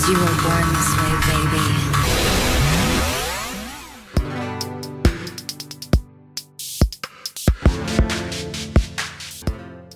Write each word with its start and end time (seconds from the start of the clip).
Cause 0.00 0.08
you 0.08 0.18
were 0.18 0.24
born 0.42 0.66
this 0.72 0.90
way, 0.96 1.12
baby. 1.28 1.66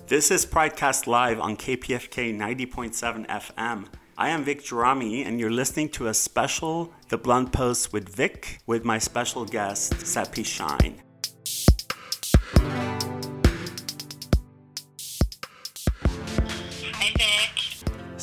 This 0.05 0.29
is 0.29 0.45
Pridecast 0.45 1.07
Live 1.07 1.39
on 1.39 1.57
KPFK 1.57 2.37
90.7 2.37 3.25
FM. 3.25 3.87
I 4.15 4.29
am 4.29 4.43
Vic 4.43 4.61
Gerami, 4.61 5.25
and 5.25 5.39
you're 5.39 5.49
listening 5.49 5.89
to 5.89 6.05
a 6.07 6.13
special 6.13 6.93
The 7.09 7.17
Blunt 7.17 7.51
Post 7.51 7.91
with 7.91 8.07
Vic 8.07 8.59
with 8.67 8.85
my 8.85 8.99
special 8.99 9.43
guest, 9.43 9.93
Sepi 9.93 10.45
Shyne. 10.45 11.01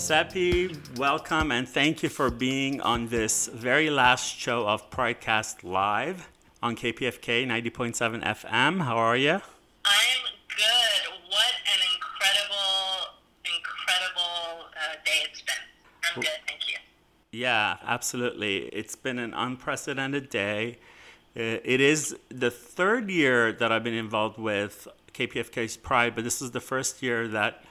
Sepi, 0.02 0.98
welcome 0.98 1.52
and 1.52 1.68
thank 1.68 2.02
you 2.02 2.08
for 2.08 2.28
being 2.28 2.80
on 2.80 3.06
this 3.06 3.46
very 3.46 3.88
last 3.88 4.36
show 4.36 4.66
of 4.66 4.90
Pridecast 4.90 5.62
Live 5.62 6.29
on 6.60 6.74
KPFK 6.74 7.46
90.7 7.46 8.20
FM. 8.24 8.82
How 8.82 8.96
are 8.96 9.16
you? 9.16 9.30
I'm 9.84 10.22
good. 10.48 11.02
What 11.29 11.54
an 11.72 11.80
incredible, 11.94 13.14
incredible 13.44 14.66
uh, 14.74 14.94
day 15.04 15.20
it's 15.30 15.40
been. 15.43 15.54
I'm 16.12 16.21
good, 16.21 16.30
thank 16.48 16.68
you. 16.68 16.79
Yeah, 17.30 17.76
absolutely. 17.86 18.57
It's 18.72 18.96
been 18.96 19.21
an 19.21 19.32
unprecedented 19.34 20.29
day. 20.30 20.79
Uh, 21.36 21.62
It 21.62 21.80
is 21.80 22.16
the 22.29 22.50
third 22.50 23.08
year 23.08 23.52
that 23.52 23.71
I've 23.71 23.84
been 23.84 23.94
involved 23.94 24.36
with 24.36 24.88
KPFK's 25.14 25.76
Pride, 25.76 26.16
but 26.16 26.24
this 26.24 26.43
is 26.43 26.50
the 26.50 26.60
first 26.60 27.04
year 27.04 27.29
that 27.29 27.62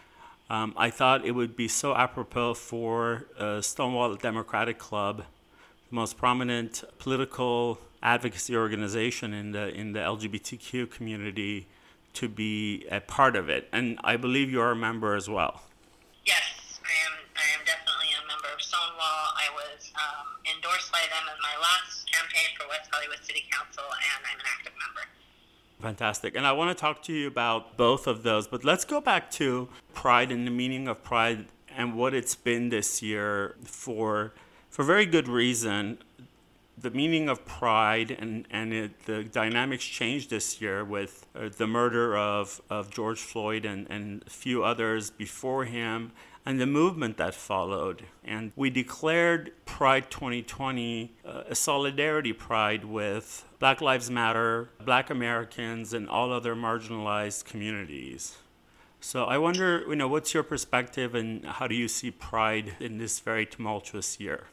um, 0.52 0.74
I 0.76 0.90
thought 0.90 1.24
it 1.24 1.32
would 1.32 1.56
be 1.56 1.70
so 1.70 1.96
apropos 1.96 2.56
for 2.56 3.26
uh, 3.40 3.62
Stonewall 3.62 4.14
Democratic 4.16 4.78
Club, 4.78 5.24
the 5.88 5.96
most 5.96 6.18
prominent 6.18 6.84
political 7.00 7.80
advocacy 8.04 8.54
organization 8.58 9.34
in 9.34 9.54
the 9.54 9.70
in 9.74 9.94
the 9.94 10.00
LGBTQ 10.00 10.92
community, 10.92 11.68
to 12.20 12.28
be 12.28 12.86
a 12.92 13.00
part 13.00 13.38
of 13.38 13.48
it. 13.48 13.70
And 13.72 13.98
I 14.04 14.18
believe 14.18 14.52
you're 14.52 14.72
a 14.72 14.76
member 14.76 15.16
as 15.16 15.30
well. 15.30 15.62
Yes, 16.26 16.82
I 16.84 16.96
am. 17.08 17.16
I 17.32 17.48
am 17.56 17.64
definitely 17.64 18.12
a 18.20 18.28
member 18.28 18.52
of 18.54 18.60
Stonewall. 18.62 19.24
I 19.40 19.48
was 19.56 19.88
um, 19.96 20.28
endorsed 20.52 20.92
by 20.92 21.04
them 21.16 21.32
in 21.32 21.40
my 21.40 21.56
last 21.64 22.12
campaign 22.12 22.52
for 22.60 22.68
West 22.68 22.92
Hollywood 22.92 23.24
City 23.24 23.48
Council, 23.48 23.88
and 23.88 24.20
I'm 24.28 24.36
an 24.36 24.44
active 24.44 24.76
member. 24.76 25.08
Fantastic. 25.82 26.36
And 26.36 26.46
I 26.46 26.52
want 26.52 26.76
to 26.76 26.80
talk 26.80 27.02
to 27.04 27.14
you 27.14 27.28
about 27.28 27.76
both 27.76 28.06
of 28.06 28.24
those, 28.24 28.48
but 28.48 28.64
let's 28.64 28.86
go 28.86 29.02
back 29.02 29.32
to 29.32 29.68
pride 29.94 30.32
and 30.32 30.46
the 30.46 30.52
meaning 30.52 30.88
of 30.88 31.04
pride 31.04 31.48
and 31.76 31.96
what 31.96 32.14
it's 32.14 32.36
been 32.36 32.70
this 32.70 33.02
year 33.02 33.56
for 33.64 34.34
for 34.70 34.84
very 34.84 35.06
good 35.06 35.28
reason. 35.28 35.98
The 36.82 36.90
meaning 36.92 37.30
of 37.30 37.46
pride 37.46 38.10
and, 38.20 38.48
and 38.50 38.74
it, 38.74 39.06
the 39.06 39.24
dynamics 39.24 39.86
changed 39.86 40.32
this 40.32 40.60
year 40.62 40.84
with 40.84 41.28
uh, 41.36 41.50
the 41.56 41.68
murder 41.68 42.18
of, 42.18 42.60
of 42.72 42.90
George 42.90 43.20
Floyd 43.20 43.66
and, 43.66 43.86
and 43.90 44.24
a 44.26 44.30
few 44.30 44.64
others 44.64 45.12
before 45.12 45.66
him 45.66 46.12
and 46.46 46.60
the 46.60 46.66
movement 46.66 47.18
that 47.18 47.36
followed. 47.36 48.04
And 48.24 48.52
we 48.56 48.70
declared 48.70 49.52
Pride 49.66 50.10
2020 50.10 51.14
uh, 51.24 51.44
a 51.50 51.56
solidarity 51.56 52.34
pride 52.34 52.84
with 52.86 53.46
Black 53.60 53.80
Lives 53.80 54.10
Matter, 54.10 54.70
Black 54.84 55.10
Americans, 55.10 55.94
and 55.94 56.10
all 56.10 56.34
other 56.34 56.56
marginalized 56.56 57.46
communities. 57.46 58.38
So 59.00 59.26
I 59.26 59.38
wonder, 59.38 59.84
you 59.88 59.96
know, 59.96 60.08
what's 60.08 60.34
your 60.34 60.44
perspective 60.44 61.16
and 61.16 61.46
how 61.46 61.68
do 61.68 61.76
you 61.76 61.88
see 61.88 62.12
Pride 62.12 62.76
in 62.80 62.98
this 62.98 63.20
very 63.20 63.46
tumultuous 63.46 64.20
year? 64.20 64.46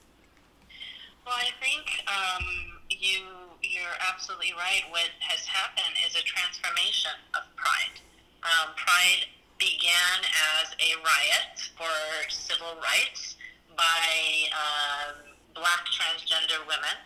Well, 1.28 1.36
I 1.36 1.52
think 1.60 1.84
um, 2.08 2.44
you 2.88 3.20
you're 3.60 3.98
absolutely 4.00 4.56
right. 4.56 4.80
What 4.88 5.12
has 5.20 5.44
happened 5.44 5.92
is 6.08 6.16
a 6.16 6.24
transformation 6.24 7.12
of 7.36 7.44
Pride. 7.52 8.00
Um, 8.48 8.72
Pride 8.80 9.28
began 9.60 10.24
as 10.24 10.72
a 10.80 10.96
riot 11.04 11.52
for 11.76 11.92
civil 12.32 12.80
rights 12.80 13.36
by 13.76 14.08
um, 14.56 15.36
black 15.52 15.84
transgender 15.92 16.64
women 16.64 16.96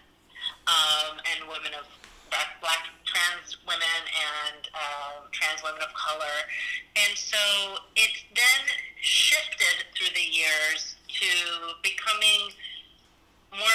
um, 0.71 1.19
and 1.27 1.50
women 1.50 1.75
of 1.75 1.91
black, 2.31 2.62
black 2.62 2.94
trans 3.03 3.59
women 3.66 4.03
and 4.06 4.71
um, 4.71 5.27
trans 5.34 5.66
women 5.66 5.82
of 5.82 5.91
color. 5.99 6.47
And 6.94 7.19
so 7.19 7.82
it's 7.99 8.22
then 8.38 8.62
shifted 9.03 9.82
through 9.99 10.15
the 10.15 10.31
years 10.31 10.94
to 11.11 11.75
becoming 11.82 12.55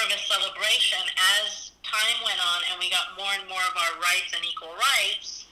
of 0.08 0.16
a 0.16 0.20
celebration 0.24 1.04
as 1.44 1.72
time 1.84 2.16
went 2.24 2.40
on 2.40 2.60
and 2.72 2.80
we 2.80 2.88
got 2.88 3.12
more 3.20 3.28
and 3.36 3.44
more 3.44 3.60
of 3.68 3.76
our 3.76 4.00
rights 4.00 4.32
and 4.32 4.40
equal 4.40 4.72
rights. 4.72 5.44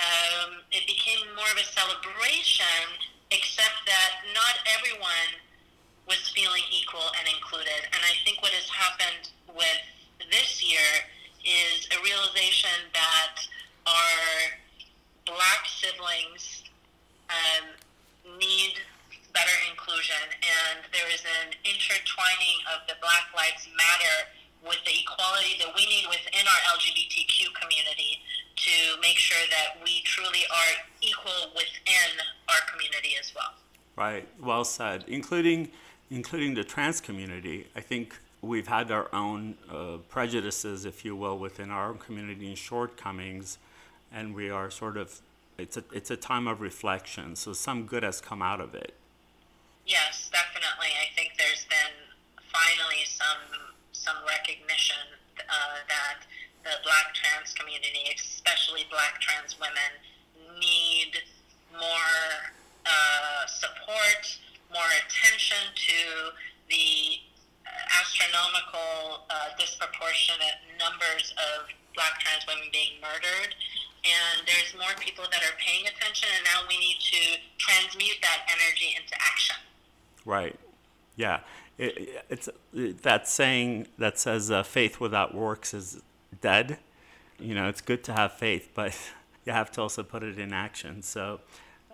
Um, 0.00 0.64
it 0.72 0.88
became 0.88 1.28
more 1.36 1.48
of 1.52 1.60
a 1.60 1.68
celebration, 1.76 2.88
except 3.30 3.84
that 3.84 4.24
not 4.32 4.64
everyone 4.64 5.36
was 6.08 6.32
feeling 6.32 6.64
equal 6.72 7.04
and 7.20 7.28
included. 7.28 7.84
And 7.92 8.00
I 8.00 8.16
think 8.24 8.40
what 8.40 8.52
has 8.56 8.68
happened 8.72 9.28
with 9.52 9.80
this 10.32 10.64
year 10.64 11.04
is 11.44 11.84
a 11.92 12.00
realization 12.00 12.88
that 12.96 13.36
our 13.84 14.20
black 15.26 15.68
siblings 15.68 16.64
um, 17.28 17.76
need 18.40 18.80
better 19.32 19.56
inclusion, 19.70 20.20
and 20.42 20.84
there 20.92 21.08
is 21.12 21.22
an 21.24 21.54
intertwining 21.64 22.58
of 22.72 22.86
the 22.88 22.96
Black 23.00 23.28
Lives 23.34 23.68
Matter 23.76 24.32
with 24.64 24.82
the 24.84 24.94
equality 25.00 25.54
that 25.60 25.70
we 25.74 25.86
need 25.86 26.06
within 26.08 26.44
our 26.46 26.60
LGBTQ 26.74 27.54
community 27.54 28.20
to 28.56 29.00
make 29.00 29.16
sure 29.16 29.44
that 29.50 29.78
we 29.84 30.02
truly 30.02 30.42
are 30.50 30.72
equal 31.00 31.54
within 31.54 32.10
our 32.48 32.60
community 32.72 33.14
as 33.20 33.32
well. 33.34 33.54
Right, 33.96 34.28
well 34.40 34.64
said. 34.64 35.04
Including, 35.06 35.70
including 36.10 36.54
the 36.54 36.64
trans 36.64 37.00
community. 37.00 37.66
I 37.76 37.80
think 37.80 38.18
we've 38.42 38.68
had 38.68 38.90
our 38.90 39.08
own 39.12 39.56
uh, 39.70 39.98
prejudices, 40.08 40.84
if 40.84 41.04
you 41.04 41.16
will, 41.16 41.38
within 41.38 41.70
our 41.70 41.90
own 41.90 41.98
community 41.98 42.48
and 42.48 42.58
shortcomings, 42.58 43.58
and 44.12 44.34
we 44.34 44.50
are 44.50 44.70
sort 44.70 44.96
of. 44.96 45.20
It's 45.56 45.76
a 45.76 45.82
it's 45.92 46.10
a 46.10 46.16
time 46.16 46.46
of 46.46 46.60
reflection. 46.60 47.34
So 47.34 47.52
some 47.52 47.86
good 47.86 48.04
has 48.04 48.20
come 48.20 48.42
out 48.42 48.60
of 48.60 48.76
it. 48.76 48.94
Yes, 49.88 50.28
definitely. 50.28 50.92
I 51.00 51.08
think 51.16 51.32
there's 51.40 51.64
been 51.64 51.96
finally 52.52 53.08
some 53.08 53.72
some 53.96 54.20
recognition 54.28 55.00
uh, 55.40 55.80
that 55.88 56.28
the 56.60 56.76
Black 56.84 57.16
trans 57.16 57.56
community, 57.56 58.04
especially 58.12 58.84
Black 58.92 59.16
trans 59.16 59.56
women, 59.56 59.96
need 60.60 61.16
more 61.72 62.52
uh, 62.84 63.48
support, 63.48 64.28
more 64.68 64.92
attention 65.08 65.72
to 65.72 66.36
the 66.68 67.24
astronomical, 67.96 69.24
uh, 69.32 69.56
disproportionate 69.56 70.68
numbers 70.76 71.32
of 71.56 71.72
Black 71.96 72.20
trans 72.20 72.44
women 72.44 72.68
being 72.76 73.00
murdered. 73.00 73.56
And 74.04 74.44
there's 74.44 74.76
more 74.76 74.92
people 75.00 75.24
that 75.32 75.40
are 75.48 75.56
paying 75.56 75.88
attention, 75.88 76.28
and 76.36 76.44
now 76.44 76.68
we 76.68 76.76
need 76.76 77.00
to 77.00 77.40
transmute 77.56 78.20
that 78.20 78.44
energy 78.52 78.92
into 78.92 79.16
action. 79.16 79.56
Right. 80.24 80.58
Yeah. 81.16 81.40
It, 81.76 82.24
it's 82.28 82.48
that 82.72 83.28
saying 83.28 83.86
that 83.98 84.18
says 84.18 84.50
uh, 84.50 84.62
faith 84.62 85.00
without 85.00 85.34
works 85.34 85.74
is 85.74 86.00
dead. 86.40 86.78
You 87.38 87.54
know, 87.54 87.68
it's 87.68 87.80
good 87.80 88.02
to 88.04 88.12
have 88.12 88.32
faith, 88.32 88.70
but 88.74 88.96
you 89.44 89.52
have 89.52 89.70
to 89.72 89.82
also 89.82 90.02
put 90.02 90.22
it 90.22 90.38
in 90.38 90.52
action. 90.52 91.02
So, 91.02 91.40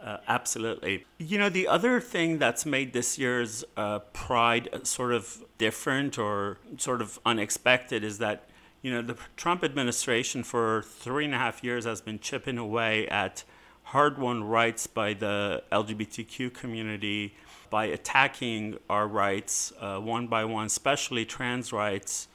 uh, 0.02 0.18
absolutely. 0.28 1.06
You 1.18 1.38
know, 1.38 1.48
the 1.48 1.66
other 1.66 2.00
thing 2.00 2.38
that's 2.38 2.66
made 2.66 2.92
this 2.92 3.18
year's 3.18 3.64
uh, 3.76 4.00
Pride 4.12 4.68
sort 4.82 5.12
of 5.12 5.42
different 5.56 6.18
or 6.18 6.58
sort 6.76 7.00
of 7.00 7.18
unexpected 7.24 8.04
is 8.04 8.18
that, 8.18 8.48
you 8.82 8.90
know, 8.90 9.00
the 9.00 9.16
Trump 9.36 9.64
administration 9.64 10.42
for 10.42 10.82
three 10.82 11.24
and 11.24 11.34
a 11.34 11.38
half 11.38 11.64
years 11.64 11.86
has 11.86 12.02
been 12.02 12.18
chipping 12.18 12.58
away 12.58 13.08
at 13.08 13.44
hard 13.84 14.18
won 14.18 14.44
rights 14.44 14.86
by 14.86 15.14
the 15.14 15.62
LGBTQ 15.72 16.52
community 16.52 17.34
by 17.74 17.86
attacking 17.86 18.78
our 18.88 19.08
rights 19.08 19.72
uh, 19.80 19.98
one 19.98 20.28
by 20.28 20.44
one, 20.44 20.66
especially 20.66 21.24
trans 21.24 21.72
rights, 21.72 22.28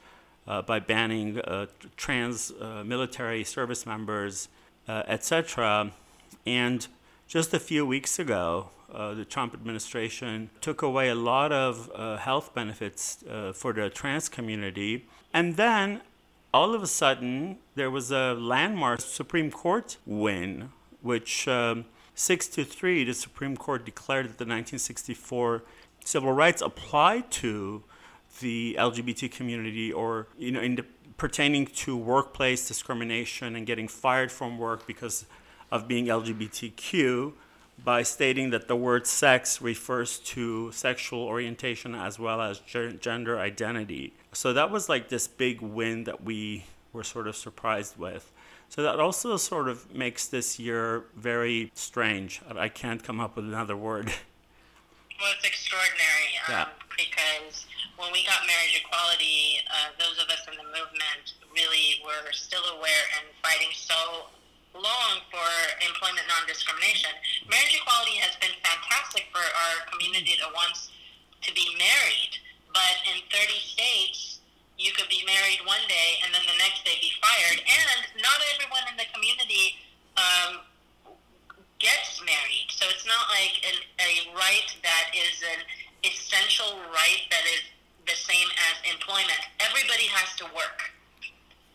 uh, 0.46 0.60
by 0.60 0.78
banning 0.78 1.40
uh, 1.40 1.64
trans 1.96 2.52
uh, 2.60 2.84
military 2.84 3.42
service 3.42 3.86
members, 3.86 4.50
uh, 4.86 5.02
etc. 5.06 5.92
And 6.44 6.86
just 7.26 7.54
a 7.54 7.58
few 7.58 7.86
weeks 7.86 8.18
ago, 8.18 8.68
the 8.92 9.24
Trump 9.24 9.54
administration 9.54 10.50
took 10.60 10.82
away 10.82 11.08
a 11.08 11.14
lot 11.14 11.52
of 11.52 11.72
health 12.20 12.52
benefits 12.54 13.24
for 13.54 13.72
the 13.72 13.88
trans 13.88 14.28
community. 14.28 15.06
And 15.32 15.56
then 15.56 16.02
all 16.52 16.74
of 16.74 16.82
a 16.82 16.86
sudden, 16.86 17.56
there 17.76 17.90
was 17.90 18.10
a 18.10 18.34
landmark 18.34 19.00
Supreme 19.00 19.50
Court 19.50 19.96
win, 20.04 20.68
which 21.00 21.48
um, 21.48 21.86
six 22.20 22.46
to 22.48 22.64
three, 22.64 23.02
the 23.02 23.14
Supreme 23.14 23.56
Court 23.56 23.84
declared 23.84 24.26
that 24.26 24.36
the 24.38 24.44
1964 24.44 25.62
civil 26.04 26.32
rights 26.32 26.60
apply 26.60 27.20
to 27.30 27.82
the 28.40 28.76
LGBT 28.78 29.32
community 29.32 29.90
or, 29.90 30.26
you 30.38 30.52
know, 30.52 30.60
in 30.60 30.76
the, 30.76 30.84
pertaining 31.16 31.66
to 31.66 31.96
workplace 31.96 32.68
discrimination 32.68 33.56
and 33.56 33.66
getting 33.66 33.88
fired 33.88 34.30
from 34.30 34.58
work 34.58 34.86
because 34.86 35.24
of 35.72 35.88
being 35.88 36.06
LGBTQ 36.06 37.32
by 37.82 38.02
stating 38.02 38.50
that 38.50 38.68
the 38.68 38.76
word 38.76 39.06
sex 39.06 39.62
refers 39.62 40.18
to 40.18 40.70
sexual 40.72 41.20
orientation 41.20 41.94
as 41.94 42.18
well 42.18 42.42
as 42.42 42.60
gender 43.00 43.38
identity. 43.38 44.12
So 44.32 44.52
that 44.52 44.70
was 44.70 44.90
like 44.90 45.08
this 45.08 45.26
big 45.26 45.62
win 45.62 46.04
that 46.04 46.22
we 46.22 46.66
were 46.92 47.04
sort 47.04 47.26
of 47.26 47.34
surprised 47.34 47.96
with. 47.96 48.30
So 48.70 48.86
that 48.86 49.00
also 49.02 49.36
sort 49.36 49.68
of 49.68 49.92
makes 49.92 50.30
this 50.30 50.58
year 50.62 51.02
very 51.16 51.74
strange. 51.74 52.40
I 52.54 52.68
can't 52.68 53.02
come 53.02 53.18
up 53.18 53.34
with 53.34 53.44
another 53.44 53.76
word. 53.76 54.12
Well, 55.20 55.36
it's 55.36 55.44
extraordinary 55.44 56.32
um, 56.48 56.64
yeah. 56.64 56.66
because 56.96 57.68
when 58.00 58.08
we 58.08 58.24
got 58.24 58.40
marriage 58.48 58.72
equality, 58.72 59.60
uh, 59.68 59.92
those 60.00 60.16
of 60.16 60.32
us 60.32 60.40
in 60.48 60.56
the 60.56 60.64
movement 60.72 61.36
really 61.52 62.00
were 62.00 62.32
still 62.32 62.64
aware 62.72 63.04
and 63.20 63.28
fighting 63.44 63.68
so 63.76 64.32
long 64.72 65.20
for 65.28 65.44
employment 65.84 66.24
non-discrimination. 66.24 67.12
Marriage 67.52 67.76
equality 67.76 68.16
has 68.16 68.32
been 68.40 68.56
fantastic 68.64 69.28
for 69.28 69.44
our 69.44 69.84
community 69.92 70.40
that 70.40 70.48
wants 70.56 70.88
to 71.44 71.52
be 71.52 71.68
married, 71.76 72.40
but 72.72 72.96
in 73.12 73.20
30 73.28 73.60
states, 73.60 74.40
you 74.80 74.96
could 74.96 75.12
be 75.12 75.20
married 75.28 75.60
one 75.68 75.84
day 75.84 76.19
fired, 77.30 77.60
and 77.62 78.00
not 78.22 78.38
everyone 78.54 78.84
in 78.90 78.96
the 78.98 79.06
community 79.14 79.78
um, 80.18 80.66
gets 81.78 82.18
married. 82.26 82.68
So 82.74 82.86
it's 82.90 83.06
not 83.06 83.30
like 83.30 83.54
an, 83.62 83.78
a 84.02 84.12
right 84.34 84.70
that 84.82 85.14
is 85.14 85.38
an 85.46 85.60
essential 86.02 86.82
right 86.90 87.22
that 87.30 87.44
is 87.46 87.62
the 88.06 88.16
same 88.18 88.48
as 88.70 88.74
employment. 88.90 89.40
Everybody 89.62 90.10
has 90.10 90.34
to 90.42 90.46
work. 90.56 90.90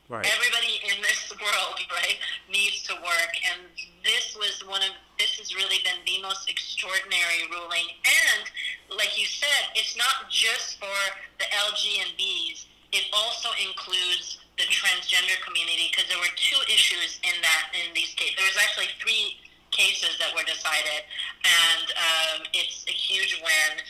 Right. 0.06 0.22
Everybody 0.38 0.78
in 0.86 1.02
this 1.02 1.34
world, 1.42 1.82
right, 1.90 2.22
needs 2.46 2.86
to 2.86 2.94
work, 3.02 3.34
and 3.42 3.66
this 4.06 4.38
was 4.38 4.62
one 4.70 4.86
of 4.86 4.94
this 5.18 5.42
has 5.42 5.56
really 5.56 5.82
been 5.82 5.98
the 6.06 6.22
most 6.22 6.46
extraordinary 6.46 7.50
ruling. 7.50 7.90
And 8.06 8.46
like 8.94 9.18
you 9.18 9.26
said, 9.26 9.74
it's 9.74 9.98
not 9.98 10.30
just 10.30 10.78
for 10.78 10.94
the 11.42 11.50
LG 11.50 12.06
and 12.06 12.14
Bs; 12.22 12.70
it 12.94 13.10
also 13.18 13.50
includes 13.58 14.38
the 14.58 14.68
transgender 14.72 15.36
community 15.44 15.92
because 15.92 16.08
there 16.08 16.20
were 16.20 16.32
two 16.40 16.60
issues 16.72 17.20
in 17.24 17.36
that 17.44 17.76
in 17.76 17.92
these 17.92 18.16
cases. 18.16 18.36
There 18.40 18.48
was 18.48 18.60
actually 18.62 18.92
three 19.04 19.40
cases 19.76 20.16
that 20.24 20.32
were 20.32 20.48
decided, 20.48 21.04
and 21.44 21.88
um, 21.92 22.40
it's 22.56 22.88
a 22.88 22.96
huge 22.96 23.36
win. 23.44 23.84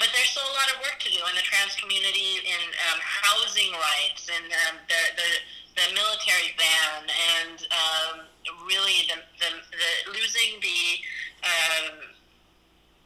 But 0.00 0.08
there's 0.14 0.30
still 0.30 0.46
a 0.46 0.56
lot 0.56 0.70
of 0.72 0.80
work 0.80 0.96
to 1.02 1.10
do 1.10 1.20
in 1.28 1.34
the 1.36 1.44
trans 1.44 1.74
community, 1.76 2.40
in 2.46 2.62
um, 2.88 2.98
housing 3.02 3.74
rights, 3.76 4.30
and 4.32 4.48
um, 4.68 4.74
the, 4.88 5.00
the 5.16 5.30
the 5.76 5.86
military 5.94 6.58
ban, 6.58 7.06
and 7.06 7.58
um, 7.70 8.14
really 8.66 9.06
the, 9.06 9.18
the, 9.38 9.50
the 9.70 9.90
losing 10.10 10.58
the 10.58 10.82
um, 11.46 11.86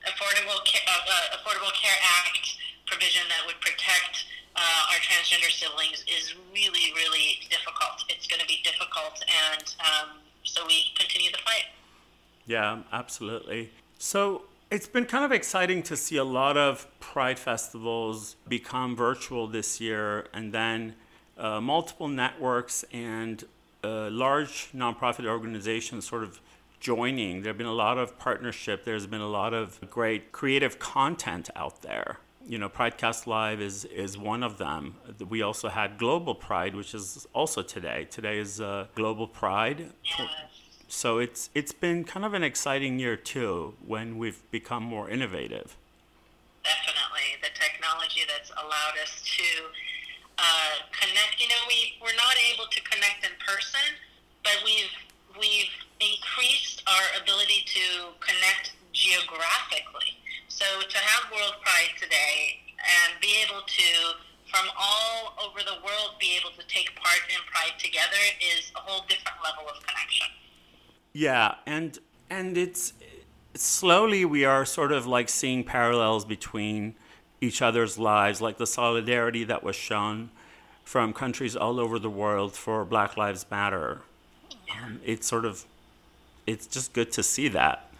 affordable 0.09 0.57
care, 0.65 0.81
uh, 0.89 1.05
uh, 1.05 1.37
affordable 1.37 1.73
care 1.77 1.99
act 2.25 2.57
provision 2.87 3.29
that 3.29 3.45
would 3.45 3.61
protect 3.61 4.25
uh, 4.57 4.92
our 4.92 4.92
transgender 5.03 5.51
siblings 5.51 6.05
is 6.07 6.35
really 6.55 6.93
really 6.95 7.41
difficult. 7.51 8.05
It's 8.09 8.27
going 8.27 8.41
to 8.41 8.47
be 8.47 8.61
difficult, 8.65 9.23
and 9.51 9.75
um, 9.81 10.19
so 10.43 10.67
we 10.67 10.87
continue 10.97 11.31
the 11.31 11.39
fight. 11.39 11.67
Yeah, 12.47 12.83
absolutely. 12.93 13.71
So 13.99 14.43
it's 14.71 14.89
been 14.89 15.05
kind 15.05 15.25
of 15.25 15.33
exciting 15.33 15.83
to 15.85 15.97
see 15.97 16.17
a 16.17 16.25
lot 16.25 16.57
of 16.57 16.87
Pride 17.01 17.39
festivals 17.39 18.37
become 18.49 18.97
virtual 18.97 19.47
this 19.47 19.81
year, 19.81 20.27
and 20.33 20.53
then 20.53 20.95
uh, 21.37 21.61
multiple 21.61 22.09
networks 22.09 22.85
and 22.93 23.45
uh, 23.85 24.09
large 24.11 24.71
nonprofit 24.75 25.27
organizations 25.27 26.09
sort 26.09 26.23
of 26.23 26.41
joining. 26.81 27.43
There 27.43 27.51
have 27.51 27.59
been 27.59 27.67
a 27.67 27.73
lot 27.73 27.99
of 27.99 28.19
partnership. 28.19 28.85
There's 28.85 29.07
been 29.07 29.21
a 29.21 29.29
lot 29.29 29.55
of 29.55 29.79
great 29.91 30.33
creative 30.33 30.79
content 30.79 31.51
out 31.55 31.83
there. 31.83 32.19
You 32.47 32.59
know, 32.59 32.69
Pridecast 32.69 33.27
Live 33.27 33.61
is 33.61 33.85
is 33.85 34.19
one 34.19 34.43
of 34.43 34.59
them. 34.59 34.97
We 35.29 35.43
also 35.43 35.69
had 35.69 35.99
Global 35.99 36.35
Pride, 36.35 36.75
which 36.75 36.95
is 36.95 37.27
also 37.33 37.63
today. 37.63 38.07
Today 38.11 38.39
is 38.39 38.61
uh, 38.61 38.87
Global 38.95 39.27
Pride. 39.29 39.93
Yes 40.19 40.29
so 40.93 41.19
it's 41.19 41.49
it's 41.55 41.73
been 41.73 42.05
kind 42.05 42.25
of 42.25 42.35
an 42.35 42.43
exciting 42.43 42.99
year 42.99 43.17
too 43.17 43.75
when 43.85 44.19
we've 44.19 44.39
become 44.51 44.83
more 44.83 45.09
innovative. 45.09 45.75
Definitely, 46.63 47.41
the 47.41 47.49
technology 47.59 48.21
that's 48.29 48.51
allowed 48.51 49.01
us 49.03 49.25
to 49.25 49.49
uh, 50.37 50.85
connect. 50.93 51.41
You 51.41 51.49
know, 51.49 51.63
we 51.67 51.97
we're 52.03 52.15
not 52.15 52.37
able 52.53 52.69
to 52.71 52.81
connect 52.83 53.25
in 53.25 53.33
person, 53.41 53.81
but 54.45 54.61
we've 54.65 54.93
we've 55.41 55.73
increased 55.99 56.83
our 56.87 57.23
ability 57.23 57.65
to 57.73 58.13
connect 58.21 58.77
geographically. 58.93 60.21
So 60.63 60.81
to 60.81 60.99
have 60.99 61.33
World 61.33 61.55
Pride 61.61 61.91
today 62.01 62.61
and 62.79 63.21
be 63.21 63.35
able 63.45 63.63
to 63.67 63.85
from 64.49 64.69
all 64.79 65.35
over 65.45 65.59
the 65.59 65.85
world 65.85 66.15
be 66.21 66.39
able 66.39 66.51
to 66.51 66.65
take 66.69 66.95
part 66.95 67.19
in 67.29 67.37
Pride 67.53 67.77
together 67.81 68.23
is 68.41 68.71
a 68.77 68.79
whole 68.79 69.05
different 69.09 69.39
level 69.43 69.65
of 69.69 69.85
connection. 69.85 70.29
Yeah, 71.13 71.57
and 71.67 71.99
and 72.31 72.57
it's 72.57 72.93
slowly 73.55 74.25
we 74.25 74.45
are 74.45 74.65
sort 74.65 74.93
of 74.93 75.05
like 75.05 75.29
seeing 75.29 75.65
parallels 75.65 76.25
between 76.25 76.95
each 77.41 77.61
other's 77.61 77.99
lives, 77.99 78.41
like 78.41 78.59
the 78.59 78.67
solidarity 78.67 79.43
that 79.43 79.65
was 79.65 79.75
shown 79.75 80.31
from 80.85 81.13
countries 81.13 81.57
all 81.57 81.81
over 81.81 81.99
the 81.99 82.11
world 82.11 82.55
for 82.55 82.85
Black 82.85 83.17
Lives 83.17 83.45
Matter. 83.51 84.03
Um, 84.81 85.01
it's 85.05 85.27
sort 85.27 85.45
of, 85.45 85.65
it's 86.47 86.69
just 86.69 86.93
good 86.93 87.11
to 87.13 87.25
see 87.25 87.49
that. 87.49 87.91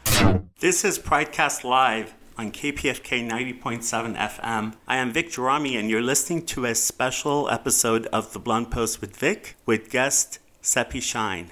This 0.61 0.85
is 0.85 0.97
Pridecast 0.97 1.65
Live 1.65 2.15
on 2.37 2.53
KPFK 2.53 3.29
90.7 3.29 4.17
FM. 4.17 4.75
I 4.87 4.97
am 4.97 5.13
Vic 5.13 5.31
Gerami, 5.31 5.79
and 5.79 5.91
you're 5.91 6.03
listening 6.03 6.47
to 6.47 6.65
a 6.65 6.75
special 6.75 7.49
episode 7.51 8.07
of 8.07 8.33
The 8.33 8.39
Blunt 8.39 8.71
Post 8.71 9.01
with 9.01 9.17
Vic 9.17 9.57
with 9.67 9.91
guest 9.91 10.39
Sepi 10.63 11.01
Shyne. 11.01 11.51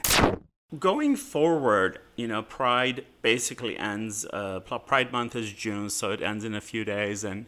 Going 0.78 1.16
forward, 1.16 1.98
you 2.16 2.28
know, 2.28 2.42
Pride 2.42 3.04
basically 3.22 3.76
ends. 3.76 4.24
Uh, 4.32 4.60
Pride 4.60 5.12
Month 5.12 5.36
is 5.36 5.52
June, 5.52 5.90
so 5.90 6.12
it 6.12 6.22
ends 6.22 6.44
in 6.44 6.54
a 6.54 6.60
few 6.60 6.84
days, 6.84 7.24
and 7.24 7.46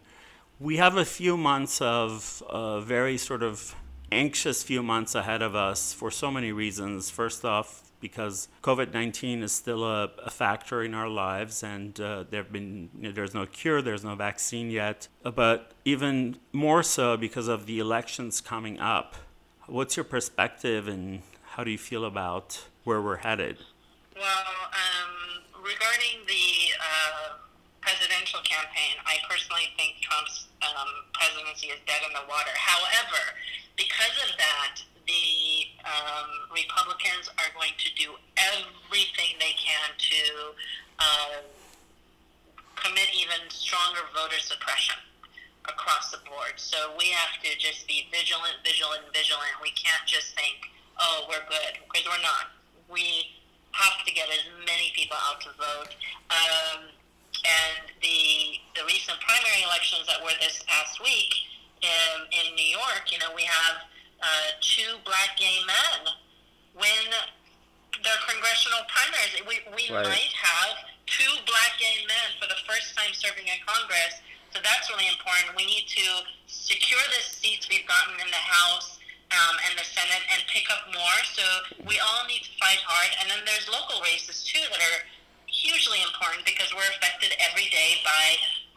we 0.58 0.76
have 0.78 0.96
a 0.96 1.04
few 1.04 1.36
months 1.36 1.80
of 1.80 2.42
uh, 2.48 2.80
very 2.80 3.16
sort 3.16 3.42
of 3.42 3.74
anxious 4.10 4.62
few 4.62 4.82
months 4.82 5.14
ahead 5.14 5.42
of 5.42 5.54
us 5.54 5.92
for 5.92 6.10
so 6.10 6.30
many 6.30 6.52
reasons. 6.52 7.10
First 7.10 7.44
off, 7.44 7.91
because 8.02 8.48
COVID 8.62 8.92
nineteen 8.92 9.42
is 9.42 9.52
still 9.52 9.82
a, 9.84 10.10
a, 10.22 10.30
factor 10.30 10.82
in 10.82 10.92
our 10.92 11.08
lives, 11.08 11.62
and 11.62 11.98
uh, 11.98 12.24
there 12.28 12.44
been 12.44 12.90
you 12.98 13.04
know, 13.04 13.12
there's 13.12 13.32
no 13.32 13.46
cure, 13.46 13.80
there's 13.80 14.04
no 14.04 14.14
vaccine 14.14 14.70
yet. 14.70 15.08
But 15.22 15.72
even 15.86 16.36
more 16.52 16.82
so 16.82 17.16
because 17.16 17.48
of 17.48 17.64
the 17.64 17.78
elections 17.78 18.42
coming 18.42 18.78
up. 18.78 19.14
What's 19.66 19.96
your 19.96 20.04
perspective, 20.04 20.88
and 20.88 21.22
how 21.54 21.64
do 21.64 21.70
you 21.70 21.78
feel 21.78 22.04
about 22.04 22.66
where 22.84 23.00
we're 23.00 23.22
headed? 23.22 23.56
Well, 24.16 24.44
um, 24.74 25.62
regarding 25.62 26.26
the 26.26 26.74
uh, 26.76 27.38
presidential 27.80 28.40
campaign, 28.40 28.98
I 29.06 29.16
personally 29.30 29.70
think 29.78 30.02
Trump's 30.02 30.48
um, 30.60 30.88
presidency 31.14 31.68
is 31.68 31.78
dead 31.86 32.02
in 32.06 32.12
the 32.12 32.26
water. 32.28 32.50
However, 32.54 33.38
because 33.76 34.16
of 34.28 34.36
that, 34.36 34.82
the 35.12 35.68
um, 35.84 36.48
Republicans 36.48 37.28
are 37.36 37.52
going 37.52 37.76
to 37.76 37.88
do 38.00 38.16
everything 38.40 39.36
they 39.36 39.52
can 39.60 39.92
to 39.92 40.22
uh, 40.96 41.36
commit 42.80 43.12
even 43.12 43.44
stronger 43.52 44.00
voter 44.16 44.40
suppression 44.40 44.96
across 45.68 46.10
the 46.10 46.18
board. 46.24 46.56
So 46.56 46.96
we 46.96 47.12
have 47.12 47.36
to 47.44 47.50
just 47.60 47.84
be 47.86 48.08
vigilant, 48.08 48.64
vigilant, 48.64 49.04
vigilant. 49.12 49.52
We 49.60 49.70
can't 49.76 50.02
just 50.08 50.32
think, 50.32 50.72
oh, 50.96 51.28
we're 51.28 51.44
good, 51.46 51.76
because 51.92 52.08
we're 52.08 52.24
not 52.24 52.56
we 52.92 53.32
have 53.72 54.04
to 54.04 54.12
get 54.12 54.28
as 54.28 54.44
many 54.68 54.92
people 54.94 55.16
out 55.16 55.40
to 55.40 55.50
vote. 55.56 55.96
Um, 56.28 56.92
and 57.42 57.88
the 58.04 58.60
the 58.76 58.84
recent 58.86 59.18
primary 59.20 59.64
elections 59.64 60.06
that 60.06 60.20
were 60.22 60.36
this 60.40 60.62
past 60.68 61.00
week 61.02 61.32
in, 61.80 62.28
in 62.30 62.54
New 62.54 62.68
York, 62.68 63.10
you 63.10 63.18
know, 63.18 63.32
we 63.34 63.42
have 63.42 63.88
uh, 64.22 64.54
two 64.62 64.96
black 65.04 65.36
gay 65.36 65.58
men 65.66 66.14
win 66.78 67.10
their 68.00 68.20
congressional 68.24 68.82
primaries. 68.88 69.34
We, 69.44 69.56
we 69.74 69.84
right. 69.92 70.06
might 70.06 70.34
have 70.34 70.78
two 71.06 71.32
black 71.44 71.76
gay 71.76 72.06
men 72.08 72.28
for 72.40 72.46
the 72.48 72.58
first 72.64 72.96
time 72.96 73.12
serving 73.12 73.46
in 73.46 73.60
Congress. 73.66 74.22
So 74.54 74.60
that's 74.62 74.88
really 74.88 75.08
important. 75.08 75.56
We 75.56 75.66
need 75.66 75.88
to 75.90 76.06
secure 76.46 77.02
the 77.12 77.22
seats 77.24 77.68
we've 77.68 77.86
gotten 77.88 78.16
in 78.20 78.28
the 78.28 78.44
House 78.44 79.00
um, 79.32 79.56
and 79.68 79.74
the 79.78 79.84
Senate 79.84 80.24
and 80.32 80.40
pick 80.48 80.68
up 80.68 80.92
more. 80.92 81.18
So 81.32 81.44
we 81.88 81.96
all 82.00 82.24
need 82.28 82.44
to 82.44 82.52
fight 82.60 82.80
hard. 82.84 83.10
And 83.20 83.26
then 83.32 83.40
there's 83.48 83.68
local 83.68 84.00
races 84.04 84.44
too 84.44 84.60
that 84.70 84.80
are 84.80 85.00
hugely 85.48 86.00
important 86.04 86.44
because 86.44 86.72
we're 86.72 86.88
affected 86.96 87.32
every 87.40 87.68
day 87.72 88.00
by 88.04 88.24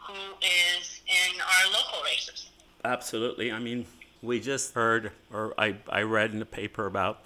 who 0.00 0.18
is 0.40 1.00
in 1.08 1.40
our 1.40 1.64
local 1.72 2.00
races. 2.04 2.48
Absolutely. 2.84 3.52
I 3.52 3.58
mean, 3.58 3.84
we 4.22 4.40
just 4.40 4.74
heard, 4.74 5.12
or 5.32 5.54
I, 5.58 5.76
I 5.88 6.02
read 6.02 6.32
in 6.32 6.38
the 6.38 6.46
paper 6.46 6.86
about 6.86 7.22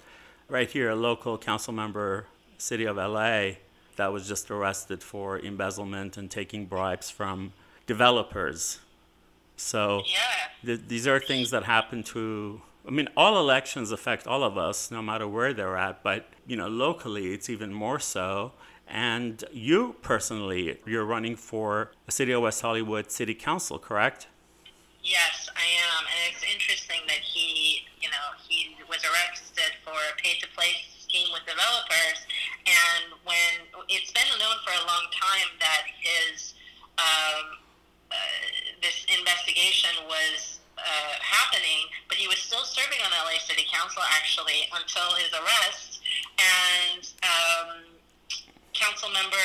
right 0.49 0.69
here 0.69 0.89
a 0.89 0.95
local 0.95 1.37
council 1.37 1.73
member, 1.73 2.27
city 2.57 2.85
of 2.85 2.97
LA, 2.97 3.51
that 3.95 4.11
was 4.13 4.27
just 4.27 4.49
arrested 4.51 5.01
for 5.03 5.37
embezzlement 5.39 6.17
and 6.17 6.29
taking 6.31 6.65
bribes 6.65 7.09
from 7.09 7.53
developers. 7.87 8.79
So 9.57 10.03
Yeah. 10.07 10.17
th- 10.65 10.81
these 10.87 11.07
are 11.07 11.19
things 11.19 11.51
that 11.51 11.63
happen 11.63 12.03
to. 12.15 12.61
I 12.87 12.89
mean, 12.89 13.09
all 13.15 13.37
elections 13.37 13.91
affect 13.91 14.25
all 14.25 14.43
of 14.43 14.57
us, 14.57 14.89
no 14.89 15.01
matter 15.03 15.27
where 15.27 15.53
they're 15.53 15.77
at. 15.77 16.01
But 16.03 16.27
you 16.47 16.55
know, 16.55 16.67
locally, 16.67 17.33
it's 17.33 17.49
even 17.49 17.71
more 17.73 17.99
so. 17.99 18.53
And 18.87 19.43
you 19.53 19.95
personally, 20.01 20.79
you're 20.85 21.05
running 21.05 21.35
for 21.35 21.91
a 22.07 22.11
City 22.11 22.31
of 22.31 22.41
West 22.41 22.61
Hollywood 22.61 23.11
City 23.11 23.35
Council, 23.35 23.77
correct? 23.79 24.27
Yes, 25.01 25.49
I 25.57 25.65
am, 25.65 26.05
and 26.05 26.19
it's 26.29 26.45
interesting 26.45 27.01
that 27.09 27.25
he, 27.25 27.89
you 27.97 28.09
know, 28.13 28.37
he 28.37 28.77
was 28.85 29.01
arrested 29.01 29.73
for 29.81 29.97
a 29.97 30.13
pay-to-play 30.21 30.77
scheme 31.01 31.33
with 31.33 31.41
developers, 31.49 32.21
and 32.69 33.17
when 33.25 33.65
it's 33.89 34.13
been 34.13 34.29
known 34.37 34.61
for 34.61 34.77
a 34.77 34.85
long 34.85 35.09
time 35.09 35.49
that 35.57 35.89
his 35.89 36.53
um, 37.01 37.57
uh, 38.13 38.15
this 38.85 39.01
investigation 39.09 40.05
was 40.05 40.61
uh, 40.77 41.17
happening, 41.17 41.89
but 42.05 42.21
he 42.21 42.29
was 42.29 42.37
still 42.37 42.61
serving 42.61 43.01
on 43.01 43.09
LA 43.25 43.41
City 43.41 43.65
Council 43.73 44.05
actually 44.13 44.69
until 44.69 45.17
his 45.17 45.33
arrest, 45.33 46.01
and. 46.37 47.09
Um, 47.25 47.91
Council 48.81 49.13
member 49.13 49.37